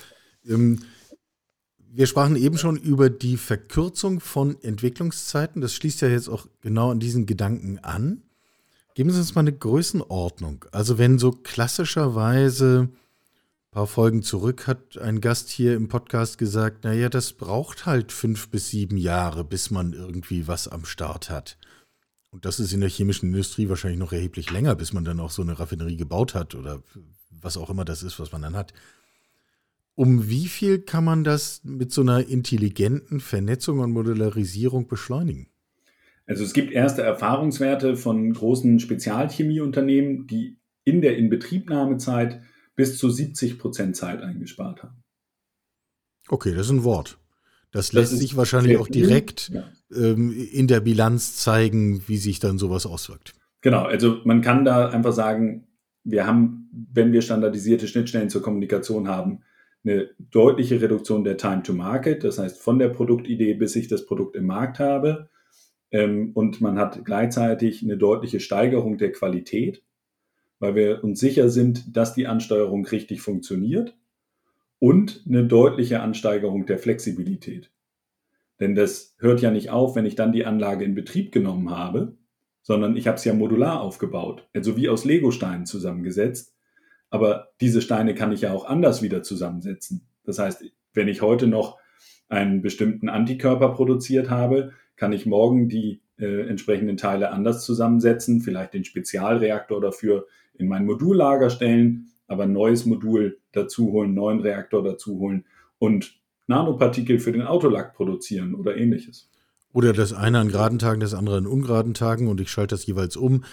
ähm, 0.47 0.79
wir 1.93 2.07
sprachen 2.07 2.35
eben 2.35 2.57
schon 2.57 2.75
über 2.75 3.09
die 3.09 3.37
Verkürzung 3.37 4.19
von 4.19 4.61
Entwicklungszeiten. 4.61 5.61
Das 5.61 5.73
schließt 5.73 6.01
ja 6.01 6.09
jetzt 6.09 6.27
auch 6.27 6.47
genau 6.59 6.91
an 6.91 6.99
diesen 6.99 7.25
Gedanken 7.25 7.79
an. 7.79 8.23
Geben 8.95 9.11
Sie 9.11 9.19
uns 9.19 9.33
mal 9.33 9.41
eine 9.41 9.53
Größenordnung. 9.53 10.65
Also 10.73 10.97
wenn 10.97 11.17
so 11.19 11.31
klassischerweise 11.31 12.89
paar 13.75 13.87
Folgen 13.87 14.23
zurück 14.23 14.67
hat 14.67 14.97
ein 14.99 15.19
Gast 15.19 15.49
hier 15.49 15.75
im 15.75 15.89
Podcast 15.89 16.37
gesagt, 16.37 16.85
naja, 16.85 17.09
das 17.09 17.33
braucht 17.33 17.85
halt 17.85 18.13
fünf 18.13 18.47
bis 18.47 18.69
sieben 18.69 18.95
Jahre, 18.95 19.43
bis 19.43 19.69
man 19.69 19.91
irgendwie 19.91 20.47
was 20.47 20.69
am 20.69 20.85
Start 20.85 21.29
hat. 21.29 21.57
Und 22.31 22.45
das 22.45 22.61
ist 22.61 22.71
in 22.71 22.79
der 22.79 22.89
chemischen 22.89 23.31
Industrie 23.31 23.67
wahrscheinlich 23.67 23.99
noch 23.99 24.13
erheblich 24.13 24.49
länger, 24.49 24.75
bis 24.75 24.93
man 24.93 25.03
dann 25.03 25.19
auch 25.19 25.29
so 25.29 25.41
eine 25.41 25.59
Raffinerie 25.59 25.97
gebaut 25.97 26.35
hat 26.35 26.55
oder 26.55 26.83
was 27.41 27.57
auch 27.57 27.69
immer 27.69 27.83
das 27.83 28.01
ist, 28.01 28.17
was 28.17 28.31
man 28.31 28.43
dann 28.43 28.55
hat. 28.55 28.71
Um 29.93 30.29
wie 30.29 30.47
viel 30.47 30.79
kann 30.79 31.03
man 31.03 31.25
das 31.25 31.61
mit 31.65 31.91
so 31.91 31.99
einer 31.99 32.25
intelligenten 32.25 33.19
Vernetzung 33.19 33.79
und 33.79 33.91
Modularisierung 33.91 34.87
beschleunigen? 34.87 35.49
Also 36.27 36.45
es 36.45 36.53
gibt 36.53 36.71
erste 36.71 37.01
Erfahrungswerte 37.01 37.97
von 37.97 38.31
großen 38.31 38.79
Spezialchemieunternehmen, 38.79 40.27
die 40.27 40.59
in 40.85 41.01
der 41.01 41.17
Inbetriebnahmezeit 41.17 42.39
bis 42.75 42.97
zu 42.97 43.09
70 43.09 43.59
Prozent 43.59 43.95
Zeit 43.95 44.21
eingespart 44.21 44.83
haben. 44.83 45.03
Okay, 46.27 46.53
das 46.53 46.67
ist 46.67 46.71
ein 46.71 46.83
Wort. 46.83 47.17
Das 47.71 47.93
lässt 47.93 48.13
das 48.13 48.19
sich 48.19 48.37
wahrscheinlich 48.37 48.77
auch 48.77 48.87
direkt 48.87 49.49
ja. 49.49 49.63
ähm, 49.93 50.31
in 50.31 50.67
der 50.67 50.79
Bilanz 50.79 51.35
zeigen, 51.35 52.07
wie 52.07 52.17
sich 52.17 52.39
dann 52.39 52.57
sowas 52.57 52.85
auswirkt. 52.85 53.33
Genau, 53.61 53.83
also 53.83 54.19
man 54.23 54.41
kann 54.41 54.63
da 54.63 54.89
einfach 54.89 55.11
sagen, 55.11 55.67
wir 56.03 56.25
haben, 56.25 56.69
wenn 56.93 57.11
wir 57.11 57.21
standardisierte 57.21 57.87
Schnittstellen 57.87 58.29
zur 58.29 58.41
Kommunikation 58.41 59.07
haben, 59.07 59.41
eine 59.83 60.09
deutliche 60.19 60.81
Reduktion 60.81 61.23
der 61.23 61.37
Time 61.37 61.63
to 61.63 61.73
Market, 61.73 62.23
das 62.23 62.39
heißt 62.39 62.61
von 62.61 62.79
der 62.79 62.89
Produktidee 62.89 63.53
bis 63.53 63.75
ich 63.75 63.87
das 63.87 64.05
Produkt 64.05 64.35
im 64.35 64.45
Markt 64.45 64.79
habe. 64.79 65.29
Ähm, 65.91 66.31
und 66.33 66.61
man 66.61 66.79
hat 66.79 67.05
gleichzeitig 67.05 67.83
eine 67.83 67.97
deutliche 67.97 68.39
Steigerung 68.39 68.97
der 68.97 69.11
Qualität, 69.11 69.83
weil 70.59 70.75
wir 70.75 71.03
uns 71.03 71.19
sicher 71.19 71.49
sind, 71.49 71.95
dass 71.95 72.13
die 72.13 72.27
Ansteuerung 72.27 72.85
richtig 72.85 73.21
funktioniert 73.21 73.95
und 74.79 75.23
eine 75.27 75.45
deutliche 75.45 76.01
Ansteigerung 76.01 76.65
der 76.65 76.79
Flexibilität. 76.79 77.71
Denn 78.59 78.75
das 78.75 79.15
hört 79.19 79.41
ja 79.41 79.51
nicht 79.51 79.69
auf, 79.69 79.95
wenn 79.95 80.05
ich 80.05 80.15
dann 80.15 80.31
die 80.31 80.45
Anlage 80.45 80.85
in 80.85 80.95
Betrieb 80.95 81.31
genommen 81.31 81.71
habe, 81.71 82.15
sondern 82.61 82.95
ich 82.95 83.07
habe 83.07 83.17
es 83.17 83.25
ja 83.25 83.33
modular 83.33 83.81
aufgebaut, 83.81 84.47
also 84.53 84.77
wie 84.77 84.89
aus 84.89 85.05
Lego-Steinen 85.05 85.65
zusammengesetzt. 85.65 86.55
Aber 87.09 87.49
diese 87.61 87.81
Steine 87.81 88.15
kann 88.15 88.31
ich 88.31 88.41
ja 88.41 88.53
auch 88.53 88.65
anders 88.65 89.01
wieder 89.01 89.23
zusammensetzen. 89.23 90.07
Das 90.23 90.39
heißt, 90.39 90.65
wenn 90.93 91.07
ich 91.07 91.21
heute 91.21 91.47
noch 91.47 91.77
einen 92.27 92.61
bestimmten 92.61 93.09
Antikörper 93.09 93.69
produziert 93.69 94.29
habe, 94.29 94.71
kann 94.95 95.13
ich 95.13 95.25
morgen 95.25 95.69
die 95.69 96.01
äh, 96.17 96.47
entsprechenden 96.47 96.97
Teile 96.97 97.31
anders 97.31 97.63
zusammensetzen, 97.65 98.41
vielleicht 98.41 98.73
den 98.73 98.85
Spezialreaktor 98.85 99.81
dafür 99.81 100.25
in 100.57 100.67
mein 100.67 100.85
Modullager 100.85 101.49
stellen, 101.49 102.11
aber 102.27 102.43
ein 102.43 102.53
neues 102.53 102.85
Modul 102.85 103.39
dazu 103.51 103.91
holen, 103.91 104.13
neuen 104.13 104.39
Reaktor 104.39 104.83
dazu 104.83 105.19
holen 105.19 105.45
und 105.79 106.19
Nanopartikel 106.47 107.19
für 107.19 107.31
den 107.31 107.41
Autolack 107.43 107.93
produzieren 107.95 108.55
oder 108.55 108.77
ähnliches. 108.77 109.29
Oder 109.73 109.93
das 109.93 110.13
eine 110.13 110.39
an 110.39 110.47
geraden 110.47 110.79
Tagen, 110.79 111.01
das 111.01 111.13
andere 111.13 111.37
an 111.37 111.47
ungeraden 111.47 111.93
Tagen 111.93 112.27
und 112.27 112.39
ich 112.39 112.49
schalte 112.49 112.75
das 112.75 112.85
jeweils 112.85 113.17
um. 113.17 113.43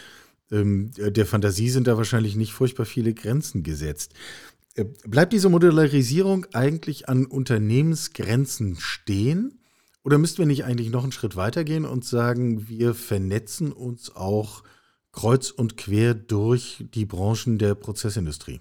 Ähm, 0.50 0.92
der 0.96 1.26
Fantasie 1.26 1.68
sind 1.68 1.86
da 1.86 1.96
wahrscheinlich 1.96 2.36
nicht 2.36 2.52
furchtbar 2.52 2.84
viele 2.84 3.14
Grenzen 3.14 3.62
gesetzt. 3.62 4.14
Äh, 4.74 4.84
bleibt 5.06 5.32
diese 5.32 5.48
Modularisierung 5.48 6.46
eigentlich 6.52 7.08
an 7.08 7.26
Unternehmensgrenzen 7.26 8.76
stehen? 8.78 9.58
Oder 10.04 10.18
müssten 10.18 10.38
wir 10.38 10.46
nicht 10.46 10.64
eigentlich 10.64 10.90
noch 10.90 11.02
einen 11.02 11.12
Schritt 11.12 11.36
weitergehen 11.36 11.84
und 11.84 12.04
sagen, 12.04 12.68
wir 12.68 12.94
vernetzen 12.94 13.72
uns 13.72 14.14
auch 14.14 14.62
kreuz 15.12 15.50
und 15.50 15.76
quer 15.76 16.14
durch 16.14 16.84
die 16.94 17.04
Branchen 17.04 17.58
der 17.58 17.74
Prozessindustrie? 17.74 18.60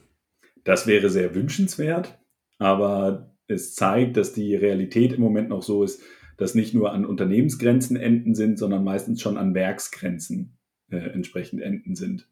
Das 0.64 0.86
wäre 0.86 1.10
sehr 1.10 1.34
wünschenswert, 1.34 2.20
aber 2.60 3.36
es 3.48 3.74
zeigt, 3.74 4.18
dass 4.18 4.34
die 4.34 4.56
Realität 4.56 5.14
im 5.14 5.22
Moment 5.22 5.50
noch 5.50 5.64
so 5.64 5.84
ist, 5.84 6.02
das 6.38 6.56
nicht 6.56 6.74
nur 6.74 6.92
an 6.92 7.06
Unternehmensgrenzen 7.06 7.98
enden 7.98 8.36
sind, 8.36 8.58
sondern 8.58 8.84
meistens 8.84 9.22
schon 9.22 9.38
an 9.38 9.54
Werksgrenzen 9.54 10.58
äh, 10.90 10.98
entsprechend 10.98 11.62
enden 11.62 11.96
sind. 11.96 12.28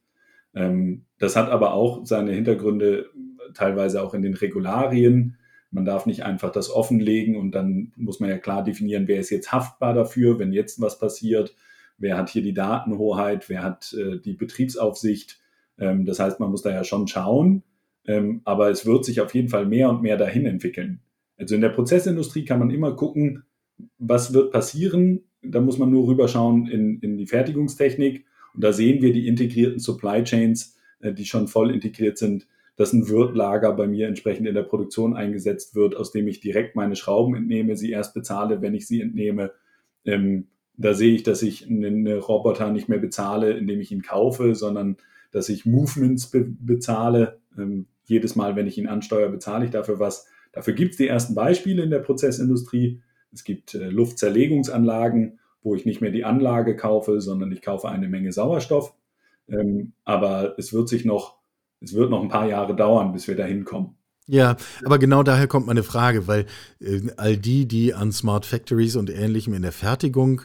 Ähm, 0.54 1.06
das 1.18 1.36
hat 1.36 1.50
aber 1.50 1.74
auch 1.74 2.06
seine 2.06 2.32
Hintergründe 2.32 3.10
teilweise 3.54 4.02
auch 4.02 4.14
in 4.14 4.22
den 4.22 4.34
Regularien. 4.34 5.38
Man 5.72 5.86
darf 5.86 6.06
nicht 6.06 6.24
einfach 6.24 6.52
das 6.52 6.72
offenlegen 6.72 7.36
und 7.36 7.52
dann 7.52 7.94
muss 7.96 8.20
man 8.20 8.30
ja 8.30 8.38
klar 8.38 8.64
definieren, 8.64 9.08
wer 9.08 9.20
ist 9.20 9.30
jetzt 9.30 9.52
haftbar 9.52 9.94
dafür, 9.94 10.40
wenn 10.40 10.54
jetzt 10.54 10.82
was 10.82 11.00
passiert, 11.00 11.56
wer 12.00 12.18
hat 12.18 12.30
hier 12.30 12.42
die 12.42 12.54
Datenhoheit, 12.54 13.50
wer 13.50 13.64
hat 13.64 13.94
äh, 13.94 14.20
die 14.20 14.34
Betriebsaufsicht. 14.34 15.40
Ähm, 15.78 16.06
das 16.06 16.20
heißt, 16.20 16.40
man 16.40 16.50
muss 16.50 16.62
da 16.62 16.72
ja 16.72 16.84
schon 16.84 17.08
schauen, 17.08 17.64
ähm, 18.06 18.42
aber 18.46 18.70
es 18.70 18.86
wird 18.86 19.06
sich 19.06 19.22
auf 19.22 19.34
jeden 19.36 19.50
Fall 19.50 19.66
mehr 19.66 19.90
und 19.90 20.02
mehr 20.02 20.18
dahin 20.18 20.46
entwickeln. 20.46 21.02
Also 21.38 21.56
in 21.56 21.62
der 21.62 21.70
Prozessindustrie 21.70 22.46
kann 22.46 22.60
man 22.60 22.70
immer 22.70 22.96
gucken, 22.96 23.44
was 23.98 24.34
wird 24.34 24.52
passieren? 24.52 25.22
Da 25.42 25.62
muss 25.62 25.78
man 25.78 25.90
nur 25.90 26.08
rüberschauen 26.08 26.68
in, 26.68 27.00
in 27.00 27.18
die 27.18 27.28
Fertigungstechnik. 27.28 28.26
Und 28.54 28.64
da 28.64 28.74
sehen 28.74 29.02
wir 29.02 29.14
die 29.14 29.28
integrierten 29.28 29.80
Supply 29.80 30.24
Chains, 30.24 30.78
äh, 31.00 31.14
die 31.14 31.26
schon 31.26 31.48
voll 31.48 31.72
integriert 31.72 32.18
sind, 32.18 32.48
dass 32.76 32.94
ein 32.94 33.10
Wirtlager 33.10 33.74
bei 33.74 33.88
mir 33.88 34.08
entsprechend 34.08 34.48
in 34.48 34.56
der 34.56 34.64
Produktion 34.64 35.16
eingesetzt 35.16 35.76
wird, 35.76 35.96
aus 35.96 36.12
dem 36.12 36.28
ich 36.28 36.40
direkt 36.40 36.76
meine 36.76 36.96
Schrauben 36.96 37.36
entnehme, 37.36 37.76
sie 37.76 37.92
erst 37.92 38.14
bezahle, 38.14 38.62
wenn 38.62 38.74
ich 38.74 38.88
sie 38.88 39.02
entnehme. 39.02 39.52
Ähm, 40.06 40.48
da 40.80 40.94
sehe 40.94 41.14
ich, 41.14 41.24
dass 41.24 41.42
ich 41.42 41.68
einen 41.68 42.08
Roboter 42.08 42.72
nicht 42.72 42.88
mehr 42.88 43.00
bezahle, 43.00 43.52
indem 43.52 43.82
ich 43.82 43.92
ihn 43.92 44.02
kaufe, 44.02 44.56
sondern 44.56 44.98
dass 45.32 45.50
ich 45.50 45.66
Movements 45.66 46.32
be 46.32 46.46
bezahle. 46.46 47.40
Ähm, 47.58 47.88
jedes 48.06 48.36
Mal, 48.36 48.56
wenn 48.56 48.66
ich 48.66 48.78
ihn 48.78 48.88
ansteuere, 48.88 49.30
bezahle 49.30 49.66
ich 49.66 49.72
dafür 49.72 50.00
was. 50.00 50.26
Dafür 50.54 50.74
gibt 50.74 50.92
es 50.92 50.98
die 50.98 51.08
ersten 51.08 51.36
Beispiele 51.36 51.84
in 51.84 51.90
der 51.90 52.00
Prozessindustrie. 52.00 53.02
Es 53.32 53.44
gibt 53.44 53.76
äh, 53.76 53.90
Luftzerlegungsanlagen, 53.90 55.40
wo 55.62 55.76
ich 55.76 55.86
nicht 55.86 56.02
mehr 56.02 56.12
die 56.12 56.24
Anlage 56.24 56.76
kaufe, 56.76 57.20
sondern 57.20 57.52
ich 57.52 57.62
kaufe 57.62 57.90
eine 57.90 58.08
Menge 58.08 58.32
Sauerstoff. 58.32 58.94
Ähm, 59.50 59.92
aber 60.06 60.56
es 60.58 60.74
wird 60.74 60.88
sich 60.88 61.04
noch, 61.04 61.38
es 61.82 61.94
wird 61.94 62.10
noch 62.10 62.24
ein 62.24 62.30
paar 62.30 62.48
Jahre 62.48 62.76
dauern, 62.76 63.12
bis 63.12 63.28
wir 63.28 63.36
da 63.36 63.44
hinkommen. 63.44 63.96
Ja, 64.28 64.58
aber 64.86 65.00
genau 65.00 65.24
daher 65.24 65.48
kommt 65.48 65.66
meine 65.66 65.82
Frage, 65.82 66.28
weil 66.28 66.46
äh, 66.80 67.02
all 67.18 67.36
die, 67.36 67.68
die 67.68 67.96
an 67.96 68.12
Smart 68.12 68.46
Factories 68.46 68.96
und 68.96 69.10
Ähnlichem 69.10 69.54
in 69.56 69.64
der 69.64 69.72
Fertigung 69.72 70.44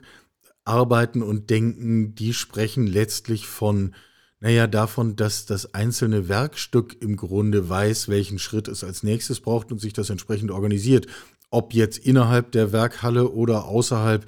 arbeiten 0.64 1.22
und 1.22 1.50
denken, 1.50 2.14
die 2.14 2.34
sprechen 2.34 2.86
letztlich 2.86 3.46
von, 3.46 3.94
naja, 4.40 4.66
davon, 4.66 5.16
dass 5.16 5.46
das 5.46 5.74
einzelne 5.74 6.28
Werkstück 6.28 7.00
im 7.00 7.16
Grunde 7.16 7.68
weiß, 7.68 8.08
welchen 8.08 8.38
Schritt 8.38 8.68
es 8.68 8.84
als 8.84 9.02
nächstes 9.02 9.40
braucht 9.40 9.72
und 9.72 9.80
sich 9.80 9.92
das 9.92 10.10
entsprechend 10.10 10.50
organisiert. 10.50 11.06
Ob 11.50 11.74
jetzt 11.74 11.98
innerhalb 11.98 12.52
der 12.52 12.72
Werkhalle 12.72 13.30
oder 13.30 13.64
außerhalb, 13.64 14.26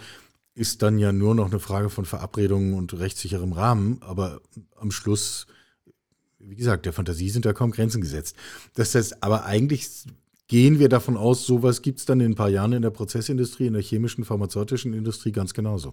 ist 0.55 0.81
dann 0.81 0.99
ja 0.99 1.13
nur 1.13 1.35
noch 1.35 1.51
eine 1.51 1.61
Frage 1.61 1.91
von 1.91 2.07
Verabredungen 2.07 2.75
und 2.75 2.99
rechtssicherem 2.99 3.53
Rahmen. 3.53 3.99
Aber 4.01 4.41
am 4.77 4.91
Schluss, 4.91 5.47
wie 6.39 6.57
gesagt, 6.57 6.87
der 6.87 6.95
Fantasie 6.95 7.29
sind 7.29 7.45
da 7.45 7.53
kaum 7.53 7.73
Grenzen 7.73 8.01
gesetzt. 8.01 8.37
Das 8.75 8.95
heißt, 8.95 9.23
aber 9.23 9.45
eigentlich 9.45 10.07
gehen 10.49 10.79
wir 10.79 10.89
davon 10.89 11.17
aus, 11.17 11.45
sowas 11.45 11.83
gibt 11.83 11.99
es 11.99 12.07
dann 12.07 12.21
in 12.21 12.33
ein 12.33 12.37
paar 12.37 12.49
Jahren 12.49 12.73
in 12.73 12.83
der 12.83 12.91
Prozessindustrie, 12.91 13.67
in 13.67 13.75
der 13.75 13.83
chemischen, 13.83 14.25
pharmazeutischen 14.25 14.95
Industrie 14.95 15.33
ganz 15.33 15.53
genauso. 15.53 15.93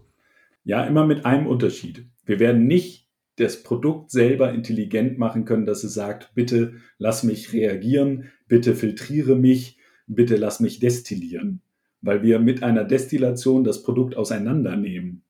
Ja, 0.63 0.85
immer 0.85 1.05
mit 1.05 1.25
einem 1.25 1.47
Unterschied. 1.47 2.05
Wir 2.25 2.39
werden 2.39 2.67
nicht 2.67 3.09
das 3.35 3.63
Produkt 3.63 4.11
selber 4.11 4.53
intelligent 4.53 5.17
machen 5.17 5.45
können, 5.45 5.65
dass 5.65 5.83
es 5.83 5.93
sagt, 5.93 6.31
bitte 6.35 6.75
lass 6.97 7.23
mich 7.23 7.51
reagieren, 7.51 8.29
bitte 8.47 8.75
filtriere 8.75 9.35
mich, 9.35 9.77
bitte 10.07 10.35
lass 10.37 10.59
mich 10.59 10.79
destillieren, 10.79 11.61
weil 12.01 12.21
wir 12.23 12.39
mit 12.39 12.63
einer 12.63 12.83
Destillation 12.83 13.63
das 13.63 13.83
Produkt 13.83 14.15
auseinandernehmen. 14.15 15.23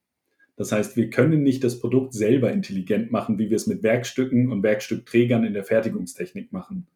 Das 0.55 0.71
heißt, 0.71 0.97
wir 0.97 1.09
können 1.09 1.41
nicht 1.41 1.63
das 1.63 1.79
Produkt 1.79 2.13
selber 2.13 2.51
intelligent 2.51 3.11
machen, 3.11 3.39
wie 3.39 3.49
wir 3.49 3.55
es 3.55 3.65
mit 3.65 3.81
Werkstücken 3.81 4.51
und 4.51 4.61
Werkstückträgern 4.61 5.43
in 5.43 5.53
der 5.53 5.63
Fertigungstechnik 5.63 6.51
machen, 6.51 6.87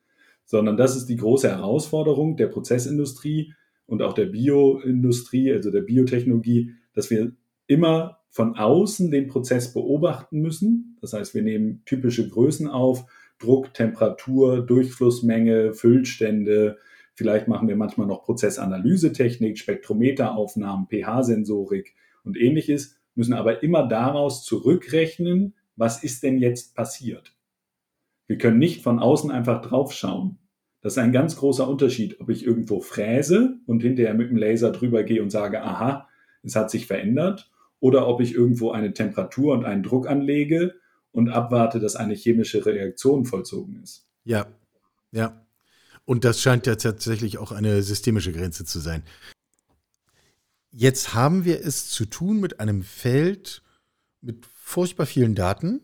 sondern 0.45 0.77
das 0.77 0.95
ist 0.95 1.07
die 1.07 1.15
große 1.15 1.49
Herausforderung 1.49 2.37
der 2.37 2.47
Prozessindustrie 2.47 3.53
und 3.87 4.01
auch 4.03 4.13
der 4.13 4.27
Bioindustrie, 4.27 5.51
also 5.51 5.71
der 5.71 5.81
Biotechnologie, 5.81 6.73
dass 6.93 7.09
wir 7.09 7.31
immer 7.67 8.19
von 8.29 8.57
außen 8.57 9.11
den 9.11 9.27
Prozess 9.27 9.73
beobachten 9.73 10.39
müssen. 10.39 10.97
Das 11.01 11.13
heißt, 11.13 11.33
wir 11.35 11.41
nehmen 11.41 11.83
typische 11.85 12.27
Größen 12.27 12.67
auf, 12.67 13.05
Druck, 13.39 13.73
Temperatur, 13.73 14.65
Durchflussmenge, 14.65 15.73
Füllstände, 15.73 16.77
Vielleicht 17.17 17.47
machen 17.47 17.67
wir 17.67 17.75
manchmal 17.75 18.05
noch 18.05 18.25
Prozessanalysetechnik, 18.25 19.57
Spektrometeraufnahmen, 19.57 20.85
pH-Sensorik 20.85 21.95
und 22.23 22.37
ähnliches, 22.37 22.95
müssen 23.15 23.33
aber 23.33 23.63
immer 23.63 23.87
daraus 23.87 24.45
zurückrechnen, 24.45 25.55
was 25.75 26.03
ist 26.03 26.21
denn 26.21 26.37
jetzt 26.37 26.75
passiert. 26.75 27.35
Wir 28.27 28.37
können 28.37 28.59
nicht 28.59 28.83
von 28.83 28.99
außen 28.99 29.31
einfach 29.31 29.63
draufschauen. 29.63 30.37
Das 30.81 30.93
ist 30.93 30.99
ein 30.99 31.11
ganz 31.11 31.37
großer 31.37 31.67
Unterschied, 31.67 32.21
ob 32.21 32.29
ich 32.29 32.45
irgendwo 32.45 32.81
fräse 32.81 33.57
und 33.65 33.81
hinterher 33.81 34.13
mit 34.13 34.29
dem 34.29 34.37
Laser 34.37 34.71
drüber 34.71 35.01
gehe 35.01 35.23
und 35.23 35.31
sage, 35.31 35.63
aha, 35.63 36.07
es 36.43 36.55
hat 36.55 36.69
sich 36.69 36.85
verändert, 36.85 37.49
oder 37.79 38.07
ob 38.07 38.21
ich 38.21 38.33
irgendwo 38.33 38.71
eine 38.71 38.93
Temperatur 38.93 39.53
und 39.53 39.65
einen 39.65 39.83
Druck 39.83 40.07
anlege 40.07 40.75
und 41.11 41.29
abwarte, 41.29 41.79
dass 41.79 41.95
eine 41.95 42.13
chemische 42.13 42.65
Reaktion 42.65 43.25
vollzogen 43.25 43.81
ist. 43.81 44.07
Ja, 44.23 44.47
ja. 45.11 45.45
Und 46.05 46.23
das 46.23 46.41
scheint 46.41 46.65
ja 46.65 46.75
tatsächlich 46.75 47.37
auch 47.37 47.51
eine 47.51 47.83
systemische 47.83 48.31
Grenze 48.31 48.65
zu 48.65 48.79
sein. 48.79 49.03
Jetzt 50.71 51.13
haben 51.13 51.43
wir 51.43 51.65
es 51.65 51.89
zu 51.89 52.05
tun 52.05 52.39
mit 52.39 52.59
einem 52.59 52.83
Feld 52.83 53.63
mit 54.21 54.45
furchtbar 54.45 55.05
vielen 55.05 55.35
Daten, 55.35 55.81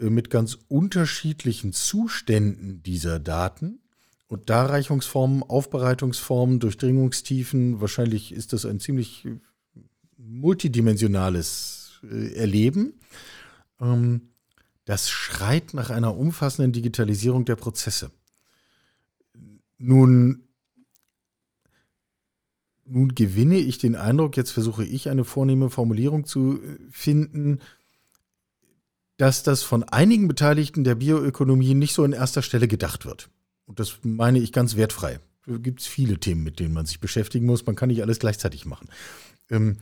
äh, 0.00 0.10
mit 0.10 0.30
ganz 0.30 0.58
unterschiedlichen 0.68 1.72
Zuständen 1.72 2.82
dieser 2.82 3.20
Daten 3.20 3.80
und 4.26 4.50
Darreichungsformen, 4.50 5.42
Aufbereitungsformen, 5.42 6.60
Durchdringungstiefen. 6.60 7.80
Wahrscheinlich 7.80 8.32
ist 8.32 8.52
das 8.52 8.66
ein 8.66 8.80
ziemlich 8.80 9.26
multidimensionales 10.28 12.00
äh, 12.02 12.34
Erleben. 12.34 12.94
Ähm, 13.80 14.28
das 14.84 15.10
schreit 15.10 15.74
nach 15.74 15.90
einer 15.90 16.16
umfassenden 16.16 16.72
Digitalisierung 16.72 17.44
der 17.44 17.56
Prozesse. 17.56 18.10
Nun 19.78 20.44
nun 22.90 23.14
gewinne 23.14 23.58
ich 23.58 23.76
den 23.76 23.96
Eindruck, 23.96 24.38
jetzt 24.38 24.50
versuche 24.50 24.82
ich 24.82 25.10
eine 25.10 25.24
vornehme 25.24 25.68
Formulierung 25.68 26.24
zu 26.24 26.62
äh, 26.62 26.78
finden, 26.90 27.60
dass 29.18 29.42
das 29.42 29.62
von 29.62 29.82
einigen 29.84 30.28
Beteiligten 30.28 30.84
der 30.84 30.94
Bioökonomie 30.94 31.74
nicht 31.74 31.92
so 31.92 32.04
in 32.04 32.12
erster 32.12 32.40
Stelle 32.40 32.68
gedacht 32.68 33.04
wird. 33.04 33.28
Und 33.66 33.80
das 33.80 33.98
meine 34.02 34.38
ich 34.38 34.52
ganz 34.52 34.76
wertfrei. 34.76 35.20
Da 35.46 35.58
gibt 35.58 35.80
es 35.80 35.86
viele 35.86 36.18
Themen, 36.18 36.44
mit 36.44 36.60
denen 36.60 36.72
man 36.72 36.86
sich 36.86 37.00
beschäftigen 37.00 37.44
muss. 37.44 37.66
Man 37.66 37.76
kann 37.76 37.88
nicht 37.88 38.00
alles 38.00 38.20
gleichzeitig 38.20 38.64
machen. 38.64 38.88
Ähm, 39.50 39.78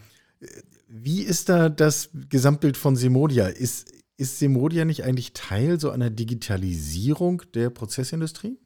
wie 0.89 1.23
ist 1.23 1.49
da 1.49 1.69
das 1.69 2.11
Gesamtbild 2.29 2.77
von 2.77 2.97
Semodia? 2.97 3.49
Ist, 3.49 3.93
ist 4.17 4.39
Semodia 4.39 4.85
nicht 4.85 5.05
eigentlich 5.05 5.33
Teil 5.33 5.81
so 5.81 5.91
einer 5.91 6.11
Digitalisierung 6.11 7.43
der 7.55 7.71
Prozessindustrie? 7.71 8.59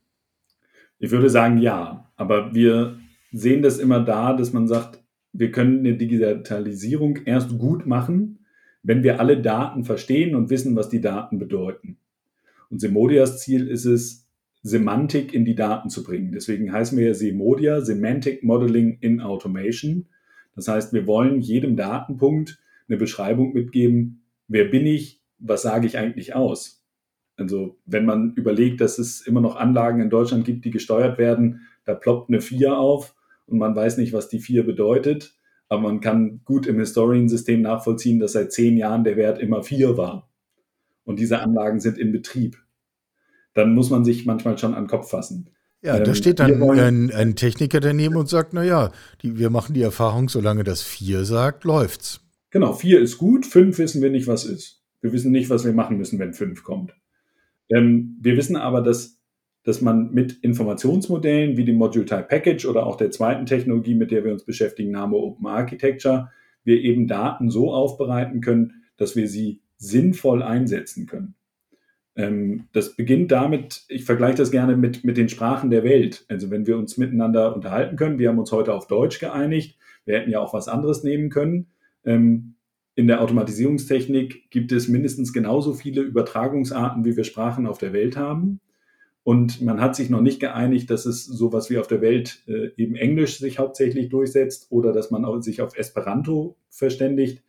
Ich 0.98 1.10
würde 1.10 1.30
sagen 1.30 1.58
ja, 1.58 2.12
aber 2.16 2.54
wir 2.54 2.98
sehen 3.32 3.62
das 3.62 3.78
immer 3.78 4.00
da, 4.00 4.34
dass 4.34 4.52
man 4.52 4.68
sagt, 4.68 5.02
wir 5.32 5.50
können 5.50 5.78
eine 5.80 5.96
Digitalisierung 5.96 7.18
erst 7.24 7.56
gut 7.58 7.86
machen, 7.86 8.44
wenn 8.82 9.02
wir 9.02 9.20
alle 9.20 9.40
Daten 9.40 9.84
verstehen 9.84 10.34
und 10.34 10.50
wissen, 10.50 10.76
was 10.76 10.88
die 10.88 11.00
Daten 11.00 11.38
bedeuten. 11.38 11.98
Und 12.68 12.80
Semodias 12.80 13.40
Ziel 13.40 13.68
ist 13.68 13.84
es, 13.84 14.26
Semantik 14.62 15.32
in 15.32 15.46
die 15.46 15.54
Daten 15.54 15.88
zu 15.88 16.02
bringen. 16.02 16.32
Deswegen 16.32 16.70
heißen 16.70 16.98
wir 16.98 17.08
ja 17.08 17.14
Semodia, 17.14 17.80
Semantic 17.80 18.44
Modeling 18.44 18.98
in 19.00 19.20
Automation. 19.20 20.06
Das 20.54 20.68
heißt, 20.68 20.92
wir 20.92 21.06
wollen 21.06 21.40
jedem 21.40 21.76
Datenpunkt 21.76 22.58
eine 22.88 22.98
Beschreibung 22.98 23.52
mitgeben, 23.52 24.24
wer 24.48 24.64
bin 24.64 24.86
ich, 24.86 25.22
was 25.38 25.62
sage 25.62 25.86
ich 25.86 25.96
eigentlich 25.96 26.34
aus. 26.34 26.84
Also 27.36 27.78
wenn 27.86 28.04
man 28.04 28.34
überlegt, 28.34 28.80
dass 28.80 28.98
es 28.98 29.22
immer 29.22 29.40
noch 29.40 29.56
Anlagen 29.56 30.00
in 30.00 30.10
Deutschland 30.10 30.44
gibt, 30.44 30.64
die 30.64 30.70
gesteuert 30.70 31.18
werden, 31.18 31.62
da 31.84 31.94
ploppt 31.94 32.28
eine 32.28 32.40
4 32.40 32.76
auf 32.76 33.14
und 33.46 33.58
man 33.58 33.74
weiß 33.74 33.96
nicht, 33.96 34.12
was 34.12 34.28
die 34.28 34.40
4 34.40 34.64
bedeutet, 34.64 35.34
aber 35.68 35.82
man 35.82 36.00
kann 36.00 36.42
gut 36.44 36.66
im 36.66 36.78
Historian-System 36.78 37.62
nachvollziehen, 37.62 38.18
dass 38.18 38.32
seit 38.32 38.52
zehn 38.52 38.76
Jahren 38.76 39.04
der 39.04 39.16
Wert 39.16 39.38
immer 39.38 39.62
4 39.62 39.96
war. 39.96 40.28
Und 41.04 41.18
diese 41.18 41.40
Anlagen 41.40 41.80
sind 41.80 41.96
in 41.96 42.12
Betrieb. 42.12 42.58
Dann 43.54 43.74
muss 43.74 43.88
man 43.88 44.04
sich 44.04 44.26
manchmal 44.26 44.58
schon 44.58 44.74
an 44.74 44.84
den 44.84 44.90
Kopf 44.90 45.10
fassen. 45.10 45.50
Ja, 45.82 45.98
da 45.98 46.10
ähm, 46.10 46.14
steht 46.14 46.40
dann 46.40 46.62
ein, 46.62 47.10
ein, 47.12 47.36
Techniker 47.36 47.80
daneben 47.80 48.16
und 48.16 48.28
sagt, 48.28 48.52
naja, 48.52 48.92
die, 49.22 49.38
wir 49.38 49.48
machen 49.48 49.74
die 49.74 49.82
Erfahrung, 49.82 50.28
solange 50.28 50.62
das 50.62 50.82
4 50.82 51.24
sagt, 51.24 51.64
läuft's. 51.64 52.20
Genau, 52.50 52.74
4 52.74 53.00
ist 53.00 53.16
gut, 53.16 53.46
5 53.46 53.78
wissen 53.78 54.02
wir 54.02 54.10
nicht, 54.10 54.26
was 54.26 54.44
ist. 54.44 54.82
Wir 55.00 55.12
wissen 55.12 55.32
nicht, 55.32 55.48
was 55.48 55.64
wir 55.64 55.72
machen 55.72 55.96
müssen, 55.96 56.18
wenn 56.18 56.34
5 56.34 56.62
kommt. 56.62 56.94
Ähm, 57.70 58.18
wir 58.20 58.36
wissen 58.36 58.56
aber, 58.56 58.82
dass, 58.82 59.18
dass 59.62 59.80
man 59.80 60.10
mit 60.12 60.32
Informationsmodellen 60.42 61.56
wie 61.56 61.64
dem 61.64 61.76
Module 61.76 62.04
Type 62.04 62.26
Package 62.28 62.66
oder 62.66 62.86
auch 62.86 62.96
der 62.96 63.10
zweiten 63.10 63.46
Technologie, 63.46 63.94
mit 63.94 64.10
der 64.10 64.24
wir 64.24 64.32
uns 64.32 64.44
beschäftigen, 64.44 64.90
Name 64.90 65.16
Open 65.16 65.46
Architecture, 65.46 66.30
wir 66.64 66.78
eben 66.82 67.06
Daten 67.06 67.50
so 67.50 67.72
aufbereiten 67.72 68.42
können, 68.42 68.84
dass 68.98 69.16
wir 69.16 69.28
sie 69.28 69.62
sinnvoll 69.78 70.42
einsetzen 70.42 71.06
können. 71.06 71.36
Ähm, 72.16 72.68
das 72.72 72.96
beginnt 72.96 73.30
damit, 73.32 73.84
ich 73.88 74.04
vergleiche 74.04 74.38
das 74.38 74.50
gerne 74.50 74.76
mit, 74.76 75.04
mit 75.04 75.16
den 75.16 75.28
Sprachen 75.28 75.70
der 75.70 75.84
Welt. 75.84 76.24
Also 76.28 76.50
wenn 76.50 76.66
wir 76.66 76.76
uns 76.76 76.96
miteinander 76.96 77.54
unterhalten 77.54 77.96
können, 77.96 78.18
wir 78.18 78.28
haben 78.28 78.38
uns 78.38 78.52
heute 78.52 78.74
auf 78.74 78.86
Deutsch 78.86 79.20
geeinigt, 79.20 79.78
wir 80.04 80.18
hätten 80.18 80.30
ja 80.30 80.40
auch 80.40 80.52
was 80.52 80.68
anderes 80.68 81.04
nehmen 81.04 81.30
können. 81.30 81.68
Ähm, 82.04 82.54
in 82.94 83.06
der 83.06 83.22
Automatisierungstechnik 83.22 84.50
gibt 84.50 84.72
es 84.72 84.88
mindestens 84.88 85.32
genauso 85.32 85.72
viele 85.72 86.02
Übertragungsarten, 86.02 87.04
wie 87.04 87.16
wir 87.16 87.24
Sprachen 87.24 87.66
auf 87.66 87.78
der 87.78 87.92
Welt 87.92 88.16
haben. 88.16 88.60
Und 89.22 89.62
man 89.62 89.80
hat 89.80 89.94
sich 89.94 90.10
noch 90.10 90.22
nicht 90.22 90.40
geeinigt, 90.40 90.90
dass 90.90 91.06
es 91.06 91.24
sowas 91.24 91.70
wie 91.70 91.78
auf 91.78 91.86
der 91.86 92.00
Welt 92.00 92.42
äh, 92.46 92.70
eben 92.76 92.96
Englisch 92.96 93.38
sich 93.38 93.58
hauptsächlich 93.58 94.08
durchsetzt 94.08 94.66
oder 94.70 94.92
dass 94.92 95.10
man 95.10 95.42
sich 95.42 95.62
auf 95.62 95.76
Esperanto 95.76 96.56
verständigt. 96.68 97.42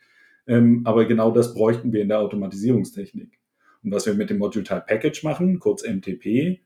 Ähm, 0.47 0.81
aber 0.85 1.05
genau 1.05 1.31
das 1.31 1.53
bräuchten 1.53 1.91
wir 1.91 2.01
in 2.01 2.09
der 2.09 2.19
Automatisierungstechnik. 2.19 3.40
Und 3.83 3.91
was 3.91 4.05
wir 4.05 4.13
mit 4.13 4.29
dem 4.29 4.37
Module 4.37 4.63
Type 4.63 4.83
Package 4.87 5.23
machen, 5.23 5.59
kurz 5.59 5.83
MTP, 5.87 6.59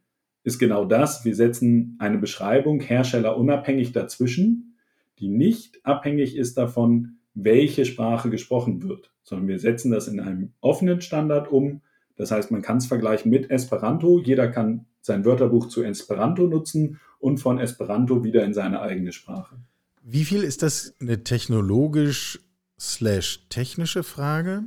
ist 0.44 0.60
genau 0.60 0.86
das. 0.86 1.26
Wir 1.26 1.36
setzen 1.36 1.96
eine 2.00 2.18
Beschreibung 2.18 2.80
herstellerunabhängig 2.80 3.92
dazwischen, 3.92 4.78
die 5.20 5.28
nicht 5.28 5.86
abhängig 5.86 6.36
ist 6.36 6.58
davon, 6.58 7.18
welche 7.34 7.86
Sprache 7.86 8.30
gesprochen 8.30 8.84
wird, 8.84 9.12
sondern 9.24 9.48
wir 9.48 9.60
setzen 9.60 9.92
das 9.92 10.08
in 10.08 10.20
einem 10.20 10.54
offenen 10.62 11.02
Standard 11.02 11.52
um. 11.52 11.82
Das 12.16 12.32
heißt, 12.32 12.52
man 12.52 12.62
kann 12.62 12.78
es 12.78 12.86
vergleichen 12.86 13.30
mit 13.30 13.50
Esperanto. 13.50 14.20
Jeder 14.20 14.48
kann 14.50 14.86
sein 15.02 15.26
Wörterbuch 15.26 15.68
zu 15.68 15.84
Esperanto 15.84 16.48
nutzen 16.48 17.00
und 17.20 17.40
von 17.40 17.60
Esperanto 17.60 18.24
wieder 18.24 18.44
in 18.46 18.54
seine 18.54 18.82
eigene 18.82 19.12
Sprache. 19.12 19.58
Wie 20.02 20.24
viel 20.24 20.44
ist 20.44 20.62
das 20.62 20.94
eine 21.02 21.24
technologisch 21.24 22.40
slash 22.80 23.48
technische 23.50 24.04
Frage? 24.04 24.66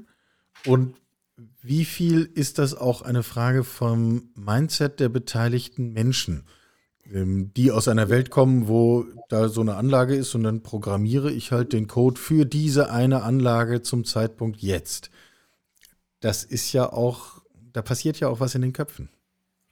Und 0.66 0.94
wie 1.62 1.85
viel 1.85 2.29
ist 2.35 2.59
das 2.59 2.74
auch 2.74 3.03
eine 3.03 3.22
Frage 3.22 3.64
vom 3.64 4.31
Mindset 4.35 5.01
der 5.01 5.09
beteiligten 5.09 5.92
Menschen, 5.92 6.44
ähm, 7.12 7.53
die 7.57 7.70
aus 7.70 7.88
einer 7.88 8.09
Welt 8.09 8.31
kommen, 8.31 8.68
wo 8.68 9.05
da 9.29 9.48
so 9.48 9.61
eine 9.61 9.77
Anlage 9.77 10.14
ist 10.14 10.35
und 10.35 10.42
dann 10.42 10.62
programmiere 10.62 11.31
ich 11.31 11.53
halt 11.53 11.72
den 11.72 11.87
Code 11.87 12.20
für 12.20 12.44
diese 12.44 12.90
eine 12.90 13.22
Anlage 13.22 13.83
zum 13.83 14.05
Zeitpunkt 14.05 14.61
jetzt. 14.61 15.11
Das 16.20 16.42
ist 16.42 16.72
ja 16.72 16.92
auch, 16.92 17.42
da 17.72 17.83
passiert 17.83 18.18
ja 18.18 18.29
auch 18.29 18.40
was 18.40 18.55
in 18.55 18.62
den 18.62 18.72
Köpfen. 18.72 19.09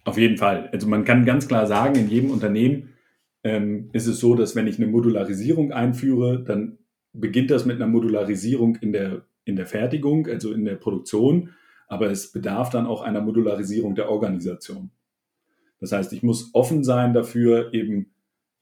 Auf 0.05 0.19
jeden 0.19 0.37
Fall. 0.37 0.69
Also 0.73 0.87
man 0.87 1.05
kann 1.05 1.25
ganz 1.25 1.49
klar 1.49 1.67
sagen, 1.67 1.97
in 1.97 2.09
jedem 2.09 2.31
Unternehmen 2.31 2.91
ähm, 3.43 3.91
ist 3.93 4.07
es 4.07 4.21
so, 4.21 4.37
dass 4.37 4.55
wenn 4.55 4.69
ich 4.69 4.79
eine 4.79 4.87
Modularisierung 4.87 5.73
einführe, 5.73 6.45
dann 6.45 6.79
beginnt 7.13 7.51
das 7.51 7.65
mit 7.65 7.77
einer 7.77 7.89
Modularisierung 7.89 8.77
in 8.77 8.93
der, 8.93 9.23
in 9.47 9.57
der 9.57 9.67
Fertigung, 9.67 10.27
also 10.27 10.53
in 10.53 10.67
der 10.67 10.77
Produktion 10.77 11.55
aber 11.89 12.11
es 12.11 12.33
bedarf 12.33 12.71
dann 12.71 12.87
auch 12.87 13.03
einer 13.03 13.21
Modularisierung 13.21 13.95
der 13.95 14.11
Organisation. 14.11 14.91
Das 15.81 15.93
heißt, 15.93 16.13
ich 16.13 16.23
muss 16.23 16.51
offen 16.55 16.85
sein 16.85 17.13
dafür, 17.13 17.73
eben 17.75 18.13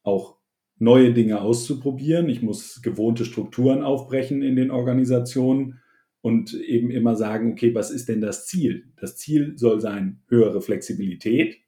auch 0.02 0.36
neue 0.78 1.12
Dinge 1.14 1.40
auszuprobieren. 1.40 2.28
Ich 2.28 2.42
muss 2.42 2.82
gewohnte 2.82 3.24
Strukturen 3.24 3.82
aufbrechen 3.82 4.42
in 4.42 4.56
den 4.56 4.70
Organisationen 4.70 5.80
und 6.20 6.54
eben 6.54 6.90
immer 6.90 7.16
sagen, 7.16 7.52
okay, 7.52 7.74
was 7.74 7.90
ist 7.90 8.08
denn 8.08 8.20
das 8.20 8.46
Ziel? 8.46 8.88
Das 8.96 9.16
Ziel 9.16 9.56
soll 9.56 9.80
sein 9.80 10.22
höhere 10.28 10.60
Flexibilität, 10.60 11.58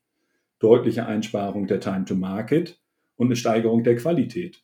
deutliche 0.59 1.07
Einsparung 1.07 1.66
der 1.66 1.81
Time 1.81 2.05
to 2.05 2.14
Market 2.14 2.81
und 3.16 3.29
eine 3.29 3.37
Steigerung 3.37 3.85
der 3.85 3.96
Qualität. 3.96 4.62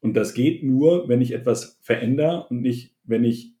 Und 0.00 0.14
das 0.14 0.34
geht 0.34 0.62
nur, 0.62 1.08
wenn 1.08 1.20
ich 1.20 1.32
etwas 1.32 1.78
verändere 1.80 2.46
und 2.48 2.60
nicht, 2.60 2.94
wenn 3.04 3.24
ich 3.24 3.54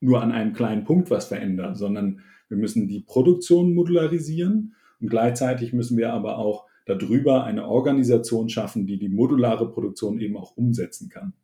nur 0.00 0.22
an 0.22 0.32
einem 0.32 0.52
kleinen 0.52 0.84
Punkt 0.84 1.10
was 1.10 1.26
verändern, 1.26 1.74
sondern 1.76 2.20
wir 2.48 2.56
müssen 2.56 2.88
die 2.88 3.00
Produktion 3.00 3.74
modularisieren 3.74 4.74
und 5.00 5.08
gleichzeitig 5.08 5.72
müssen 5.72 5.96
wir 5.96 6.12
aber 6.12 6.38
auch 6.38 6.66
darüber 6.86 7.44
eine 7.44 7.68
Organisation 7.68 8.48
schaffen, 8.48 8.86
die 8.86 8.98
die 8.98 9.08
modulare 9.08 9.70
Produktion 9.70 10.18
eben 10.18 10.36
auch 10.36 10.56
umsetzen 10.56 11.08
kann. 11.08 11.34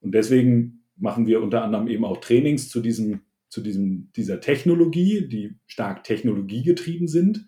Und 0.00 0.14
deswegen 0.14 0.84
machen 0.96 1.26
wir 1.26 1.42
unter 1.42 1.62
anderem 1.62 1.88
eben 1.88 2.04
auch 2.04 2.18
Trainings 2.18 2.68
zu 2.68 2.80
diesem, 2.80 3.20
zu 3.48 3.60
diesem, 3.60 4.10
dieser 4.14 4.40
Technologie, 4.40 5.26
die 5.28 5.56
stark 5.66 6.04
technologiegetrieben 6.04 7.08
sind. 7.08 7.46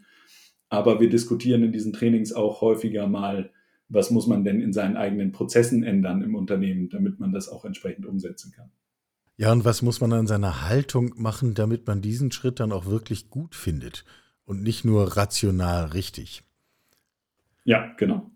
Aber 0.69 1.01
wir 1.01 1.09
diskutieren 1.09 1.63
in 1.63 1.73
diesen 1.73 1.93
Trainings 1.93 2.33
auch 2.33 2.61
häufiger 2.61 3.07
mal, 3.07 3.51
was 3.89 4.11
muss 4.11 4.27
man 4.27 4.45
denn 4.45 4.61
in 4.61 4.73
seinen 4.73 4.97
eigenen 4.97 5.33
Prozessen 5.33 5.83
ändern 5.83 6.23
im 6.23 6.35
Unternehmen, 6.35 6.89
damit 6.89 7.19
man 7.19 7.33
das 7.33 7.49
auch 7.49 7.65
entsprechend 7.65 8.07
umsetzen 8.07 8.53
kann. 8.53 8.71
Ja, 9.41 9.53
und 9.53 9.65
was 9.65 9.81
muss 9.81 10.03
man 10.03 10.13
an 10.13 10.27
seiner 10.27 10.69
Haltung 10.69 11.15
machen, 11.17 11.55
damit 11.55 11.87
man 11.87 12.03
diesen 12.03 12.31
Schritt 12.31 12.61
dann 12.61 12.73
auch 12.73 12.85
wirklich 12.85 13.31
gut 13.31 13.55
findet 13.55 14.05
und 14.45 14.63
nicht 14.63 14.85
nur 14.85 15.17
rational 15.17 15.87
richtig? 15.87 16.43
Ja, 17.65 17.91
genau. 17.97 18.31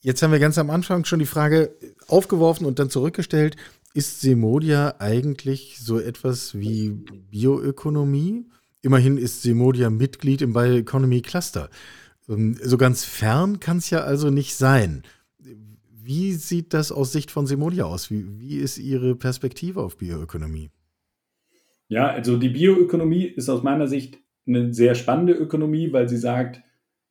Jetzt 0.00 0.24
haben 0.24 0.32
wir 0.32 0.40
ganz 0.40 0.58
am 0.58 0.70
Anfang 0.70 1.04
schon 1.04 1.20
die 1.20 1.24
Frage 1.24 1.72
aufgeworfen 2.08 2.66
und 2.66 2.80
dann 2.80 2.90
zurückgestellt, 2.90 3.56
ist 3.92 4.22
Semodia 4.22 4.96
eigentlich 4.98 5.78
so 5.78 6.00
etwas 6.00 6.58
wie 6.58 6.90
Bioökonomie? 7.30 8.46
Immerhin 8.82 9.18
ist 9.18 9.42
Semodia 9.42 9.88
Mitglied 9.88 10.42
im 10.42 10.52
Bioeconomy 10.52 11.22
Cluster. 11.22 11.70
Ähm, 12.28 12.58
so 12.60 12.76
ganz 12.76 13.04
fern 13.04 13.60
kann 13.60 13.76
es 13.76 13.88
ja 13.90 14.00
also 14.00 14.30
nicht 14.30 14.56
sein. 14.56 15.04
Wie 16.06 16.32
sieht 16.32 16.74
das 16.74 16.92
aus 16.92 17.12
Sicht 17.12 17.30
von 17.30 17.46
Semodia 17.46 17.84
aus? 17.84 18.10
Wie, 18.10 18.26
wie 18.38 18.56
ist 18.58 18.76
Ihre 18.76 19.16
Perspektive 19.16 19.80
auf 19.80 19.96
Bioökonomie? 19.96 20.68
Ja, 21.88 22.08
also 22.08 22.36
die 22.36 22.50
Bioökonomie 22.50 23.24
ist 23.24 23.48
aus 23.48 23.62
meiner 23.62 23.86
Sicht 23.86 24.18
eine 24.46 24.74
sehr 24.74 24.96
spannende 24.96 25.32
Ökonomie, 25.32 25.94
weil 25.94 26.06
sie 26.06 26.18
sagt, 26.18 26.62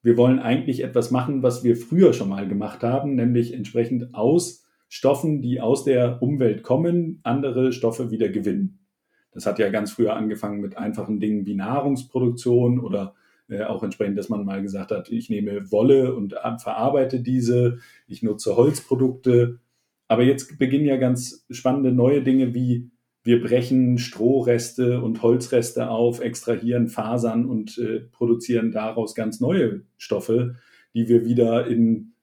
wir 0.03 0.15
wollen 0.15 0.37
eigentlich 0.37 0.83
etwas 0.83 1.09
machen, 1.09 1.41
was 1.41 1.63
wir 1.63 1.75
früher 1.75 2.13
schon 2.13 2.29
mal 2.29 2.47
gemacht 2.47 2.83
haben, 2.83 3.15
nämlich 3.15 3.53
entsprechend 3.53 4.13
aus 4.13 4.63
Stoffen, 4.89 5.41
die 5.41 5.59
aus 5.59 5.83
der 5.83 6.21
Umwelt 6.21 6.61
kommen, 6.61 7.19
andere 7.23 7.71
Stoffe 7.71 8.11
wieder 8.11 8.29
gewinnen. 8.29 8.85
Das 9.31 9.47
hat 9.47 9.57
ja 9.57 9.69
ganz 9.69 9.91
früher 9.91 10.15
angefangen 10.15 10.61
mit 10.61 10.77
einfachen 10.77 11.19
Dingen 11.19 11.47
wie 11.47 11.55
Nahrungsproduktion 11.55 12.79
oder 12.79 13.15
Äh, 13.49 13.63
auch 13.63 13.83
entsprechend, 13.83 14.17
dass 14.17 14.29
man 14.29 14.45
mal 14.45 14.61
gesagt 14.61 14.91
hat, 14.91 15.09
ich 15.09 15.29
nehme 15.29 15.71
Wolle 15.71 16.15
und 16.15 16.35
verarbeite 16.59 17.19
diese, 17.19 17.79
ich 18.07 18.23
nutze 18.23 18.55
Holzprodukte. 18.55 19.59
Aber 20.07 20.23
jetzt 20.23 20.57
beginnen 20.57 20.85
ja 20.85 20.97
ganz 20.97 21.45
spannende 21.49 21.91
neue 21.91 22.23
Dinge 22.23 22.53
wie 22.53 22.91
wir 23.23 23.41
brechen 23.41 23.97
Strohreste 23.97 25.01
und 25.01 25.21
Holzreste 25.21 25.89
auf, 25.89 26.19
extrahieren 26.19 26.89
Fasern 26.89 27.45
und 27.45 27.77
äh, 27.77 28.01
produzieren 28.01 28.71
daraus 28.71 29.15
ganz 29.15 29.39
neue 29.39 29.83
Stoffe, 29.97 30.55
die 30.93 31.07
wir 31.07 31.25
wieder 31.25 31.67
in 31.67 32.13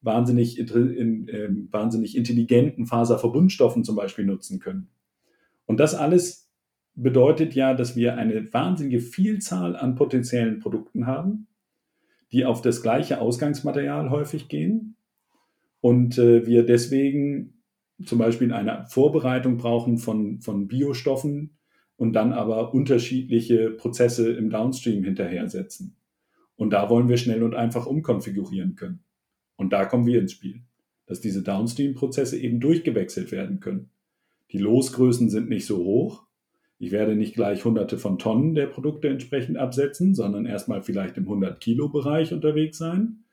wahnsinnig, 0.00 0.58
in, 0.58 1.28
äh, 1.28 1.48
wahnsinnig 1.70 2.16
intelligenten 2.16 2.86
Faserverbundstoffen 2.86 3.84
zum 3.84 3.94
Beispiel 3.94 4.24
nutzen 4.24 4.58
können. 4.58 4.88
Und 5.66 5.78
das 5.78 5.94
alles 5.94 6.47
bedeutet 7.02 7.54
ja, 7.54 7.74
dass 7.74 7.96
wir 7.96 8.16
eine 8.16 8.52
wahnsinnige 8.52 9.00
Vielzahl 9.00 9.76
an 9.76 9.94
potenziellen 9.94 10.58
Produkten 10.58 11.06
haben, 11.06 11.46
die 12.32 12.44
auf 12.44 12.60
das 12.60 12.82
gleiche 12.82 13.20
Ausgangsmaterial 13.20 14.10
häufig 14.10 14.48
gehen 14.48 14.96
und 15.80 16.18
äh, 16.18 16.46
wir 16.46 16.66
deswegen 16.66 17.54
zum 18.04 18.18
Beispiel 18.18 18.52
eine 18.52 18.86
Vorbereitung 18.88 19.56
brauchen 19.56 19.98
von, 19.98 20.40
von 20.40 20.68
Biostoffen 20.68 21.56
und 21.96 22.12
dann 22.12 22.32
aber 22.32 22.74
unterschiedliche 22.74 23.70
Prozesse 23.70 24.32
im 24.32 24.50
Downstream 24.50 25.02
hinterher 25.02 25.48
setzen. 25.48 25.96
Und 26.56 26.70
da 26.70 26.90
wollen 26.90 27.08
wir 27.08 27.16
schnell 27.16 27.42
und 27.42 27.54
einfach 27.54 27.86
umkonfigurieren 27.86 28.74
können. 28.74 29.00
Und 29.56 29.72
da 29.72 29.84
kommen 29.84 30.06
wir 30.06 30.20
ins 30.20 30.32
Spiel, 30.32 30.62
dass 31.06 31.20
diese 31.20 31.42
Downstream-Prozesse 31.42 32.38
eben 32.38 32.60
durchgewechselt 32.60 33.32
werden 33.32 33.60
können. 33.60 33.90
Die 34.52 34.58
Losgrößen 34.58 35.28
sind 35.28 35.48
nicht 35.48 35.66
so 35.66 35.78
hoch. 35.78 36.27
Ich 36.78 36.92
werde 36.92 37.16
nicht 37.16 37.34
gleich 37.34 37.64
hunderte 37.64 37.98
von 37.98 38.18
Tonnen 38.18 38.54
der 38.54 38.66
Produkte 38.66 39.08
entsprechend 39.08 39.56
absetzen, 39.56 40.14
sondern 40.14 40.46
erstmal 40.46 40.82
vielleicht 40.82 41.16
im 41.16 41.28
100-Kilo-Bereich 41.28 42.32
unterwegs 42.32 42.78
sein 42.78 43.24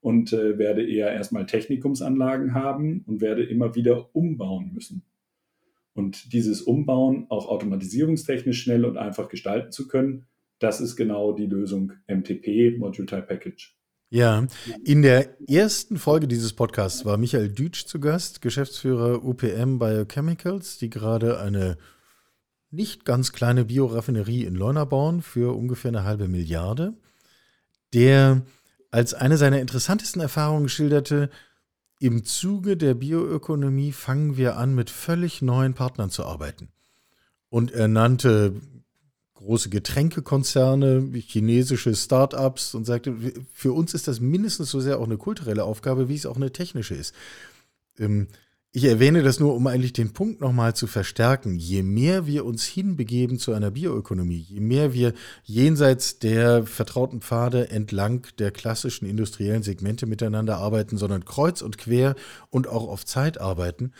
und 0.00 0.32
äh, 0.32 0.58
werde 0.58 0.86
eher 0.86 1.12
erstmal 1.12 1.46
Technikumsanlagen 1.46 2.54
haben 2.54 3.04
und 3.06 3.20
werde 3.20 3.42
immer 3.42 3.74
wieder 3.74 4.14
umbauen 4.14 4.70
müssen. 4.72 5.02
Und 5.94 6.32
dieses 6.32 6.62
Umbauen 6.62 7.26
auch 7.30 7.48
automatisierungstechnisch 7.48 8.62
schnell 8.62 8.84
und 8.84 8.96
einfach 8.96 9.28
gestalten 9.28 9.72
zu 9.72 9.88
können, 9.88 10.26
das 10.58 10.80
ist 10.80 10.96
genau 10.96 11.32
die 11.32 11.46
Lösung 11.46 11.92
MTP, 12.06 12.78
Module 12.78 13.06
Type 13.06 13.22
Package. 13.22 13.76
Ja, 14.10 14.46
in 14.84 15.02
der 15.02 15.36
ersten 15.48 15.96
Folge 15.96 16.28
dieses 16.28 16.52
Podcasts 16.52 17.04
war 17.04 17.16
Michael 17.16 17.48
Dütsch 17.48 17.86
zu 17.86 17.98
Gast, 17.98 18.42
Geschäftsführer 18.42 19.24
UPM 19.24 19.78
Biochemicals, 19.78 20.78
die 20.78 20.90
gerade 20.90 21.40
eine 21.40 21.76
nicht 22.74 23.04
ganz 23.04 23.32
kleine 23.32 23.64
Bioraffinerie 23.64 24.44
in 24.44 24.54
Leuna 24.54 24.84
bauen 24.84 25.22
für 25.22 25.56
ungefähr 25.56 25.90
eine 25.90 26.04
halbe 26.04 26.28
Milliarde, 26.28 26.94
der 27.92 28.42
als 28.90 29.14
eine 29.14 29.36
seiner 29.36 29.60
interessantesten 29.60 30.20
Erfahrungen 30.20 30.68
schilderte, 30.68 31.30
im 32.00 32.24
Zuge 32.24 32.76
der 32.76 32.94
Bioökonomie 32.94 33.92
fangen 33.92 34.36
wir 34.36 34.56
an, 34.56 34.74
mit 34.74 34.90
völlig 34.90 35.42
neuen 35.42 35.74
Partnern 35.74 36.10
zu 36.10 36.24
arbeiten. 36.24 36.68
Und 37.48 37.72
er 37.72 37.88
nannte 37.88 38.60
große 39.34 39.68
Getränkekonzerne, 39.68 41.10
chinesische 41.14 41.94
Start-ups 41.94 42.74
und 42.74 42.84
sagte, 42.84 43.14
für 43.52 43.72
uns 43.72 43.94
ist 43.94 44.08
das 44.08 44.20
mindestens 44.20 44.70
so 44.70 44.80
sehr 44.80 44.98
auch 44.98 45.06
eine 45.06 45.18
kulturelle 45.18 45.64
Aufgabe, 45.64 46.08
wie 46.08 46.14
es 46.14 46.26
auch 46.26 46.36
eine 46.36 46.52
technische 46.52 46.94
ist. 46.94 47.14
Ähm, 47.98 48.28
ich 48.76 48.86
erwähne 48.86 49.22
das 49.22 49.38
nur, 49.38 49.54
um 49.54 49.68
eigentlich 49.68 49.92
den 49.92 50.12
Punkt 50.12 50.40
nochmal 50.40 50.74
zu 50.74 50.88
verstärken. 50.88 51.54
Je 51.54 51.84
mehr 51.84 52.26
wir 52.26 52.44
uns 52.44 52.64
hinbegeben 52.64 53.38
zu 53.38 53.52
einer 53.52 53.70
Bioökonomie, 53.70 54.40
je 54.48 54.58
mehr 54.58 54.92
wir 54.92 55.12
jenseits 55.44 56.18
der 56.18 56.66
vertrauten 56.66 57.20
Pfade 57.20 57.70
entlang 57.70 58.26
der 58.40 58.50
klassischen 58.50 59.06
industriellen 59.06 59.62
Segmente 59.62 60.06
miteinander 60.06 60.56
arbeiten, 60.56 60.96
sondern 60.96 61.24
kreuz 61.24 61.62
und 61.62 61.78
quer 61.78 62.16
und 62.50 62.66
auch 62.66 62.88
auf 62.88 63.04
Zeit 63.04 63.40
arbeiten, 63.40 63.92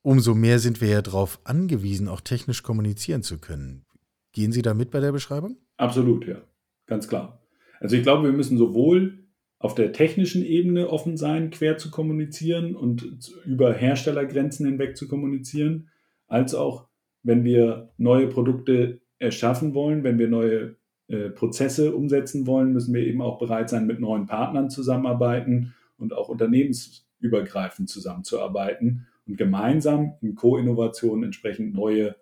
umso 0.00 0.34
mehr 0.34 0.58
sind 0.58 0.80
wir 0.80 0.88
ja 0.88 1.02
darauf 1.02 1.38
angewiesen, 1.44 2.08
auch 2.08 2.22
technisch 2.22 2.62
kommunizieren 2.62 3.22
zu 3.22 3.36
können. 3.36 3.84
Gehen 4.32 4.52
Sie 4.52 4.62
da 4.62 4.72
mit 4.72 4.90
bei 4.90 5.00
der 5.00 5.12
Beschreibung? 5.12 5.58
Absolut, 5.76 6.26
ja, 6.26 6.38
ganz 6.86 7.08
klar. 7.08 7.42
Also 7.78 7.94
ich 7.94 8.02
glaube, 8.02 8.24
wir 8.24 8.32
müssen 8.32 8.56
sowohl 8.56 9.23
auf 9.64 9.74
der 9.74 9.94
technischen 9.94 10.44
Ebene 10.44 10.90
offen 10.90 11.16
sein, 11.16 11.48
quer 11.48 11.78
zu 11.78 11.90
kommunizieren 11.90 12.76
und 12.76 13.32
über 13.46 13.72
Herstellergrenzen 13.72 14.66
hinweg 14.66 14.94
zu 14.94 15.08
kommunizieren, 15.08 15.88
als 16.26 16.54
auch, 16.54 16.84
wenn 17.22 17.44
wir 17.44 17.88
neue 17.96 18.26
Produkte 18.26 19.00
erschaffen 19.18 19.72
wollen, 19.72 20.04
wenn 20.04 20.18
wir 20.18 20.28
neue 20.28 20.76
äh, 21.08 21.30
Prozesse 21.30 21.94
umsetzen 21.94 22.46
wollen, 22.46 22.74
müssen 22.74 22.92
wir 22.92 23.06
eben 23.06 23.22
auch 23.22 23.38
bereit 23.38 23.70
sein, 23.70 23.86
mit 23.86 24.00
neuen 24.00 24.26
Partnern 24.26 24.68
zusammenarbeiten 24.68 25.72
und 25.96 26.12
auch 26.12 26.28
unternehmensübergreifend 26.28 27.88
zusammenzuarbeiten 27.88 29.06
und 29.26 29.38
gemeinsam 29.38 30.12
in 30.20 30.34
Co-Innovation 30.34 31.24
entsprechend 31.24 31.72
neue 31.72 32.16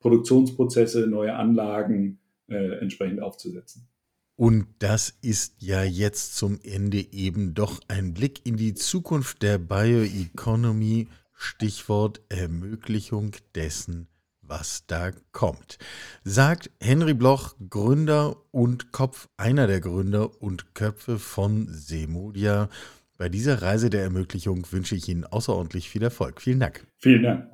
Produktionsprozesse, 0.00 1.06
neue 1.06 1.36
Anlagen 1.36 2.18
äh, 2.48 2.80
entsprechend 2.80 3.22
aufzusetzen. 3.22 3.86
Und 4.38 4.68
das 4.78 5.12
ist 5.20 5.56
ja 5.58 5.82
jetzt 5.82 6.36
zum 6.36 6.60
Ende 6.62 6.98
eben 7.12 7.54
doch 7.54 7.80
ein 7.88 8.14
Blick 8.14 8.46
in 8.46 8.56
die 8.56 8.72
Zukunft 8.74 9.42
der 9.42 9.58
Bioeconomy, 9.58 11.08
Stichwort 11.34 12.20
Ermöglichung 12.28 13.32
dessen, 13.56 14.06
was 14.42 14.86
da 14.86 15.10
kommt. 15.32 15.78
Sagt 16.22 16.70
Henry 16.80 17.14
Bloch, 17.14 17.56
Gründer 17.68 18.36
und 18.52 18.92
Kopf, 18.92 19.28
einer 19.36 19.66
der 19.66 19.80
Gründer 19.80 20.40
und 20.40 20.72
Köpfe 20.72 21.18
von 21.18 21.66
Semodia. 21.68 22.68
Bei 23.16 23.28
dieser 23.28 23.60
Reise 23.60 23.90
der 23.90 24.04
Ermöglichung 24.04 24.64
wünsche 24.70 24.94
ich 24.94 25.08
Ihnen 25.08 25.24
außerordentlich 25.24 25.88
viel 25.88 26.04
Erfolg. 26.04 26.40
Vielen 26.40 26.60
Dank. 26.60 26.86
Vielen 26.98 27.24
Dank. 27.24 27.48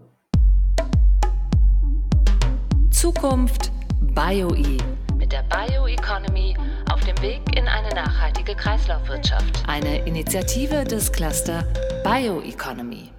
Zukunft 2.90 3.72
BioE 4.14 4.76
der 5.34 5.42
Bioeconomy 5.42 6.54
auf 6.92 7.00
dem 7.00 7.20
Weg 7.20 7.40
in 7.56 7.66
eine 7.66 7.88
nachhaltige 7.88 8.54
Kreislaufwirtschaft. 8.54 9.64
Eine 9.66 10.06
Initiative 10.06 10.84
des 10.84 11.10
Cluster 11.10 11.64
Bioeconomy. 12.04 13.10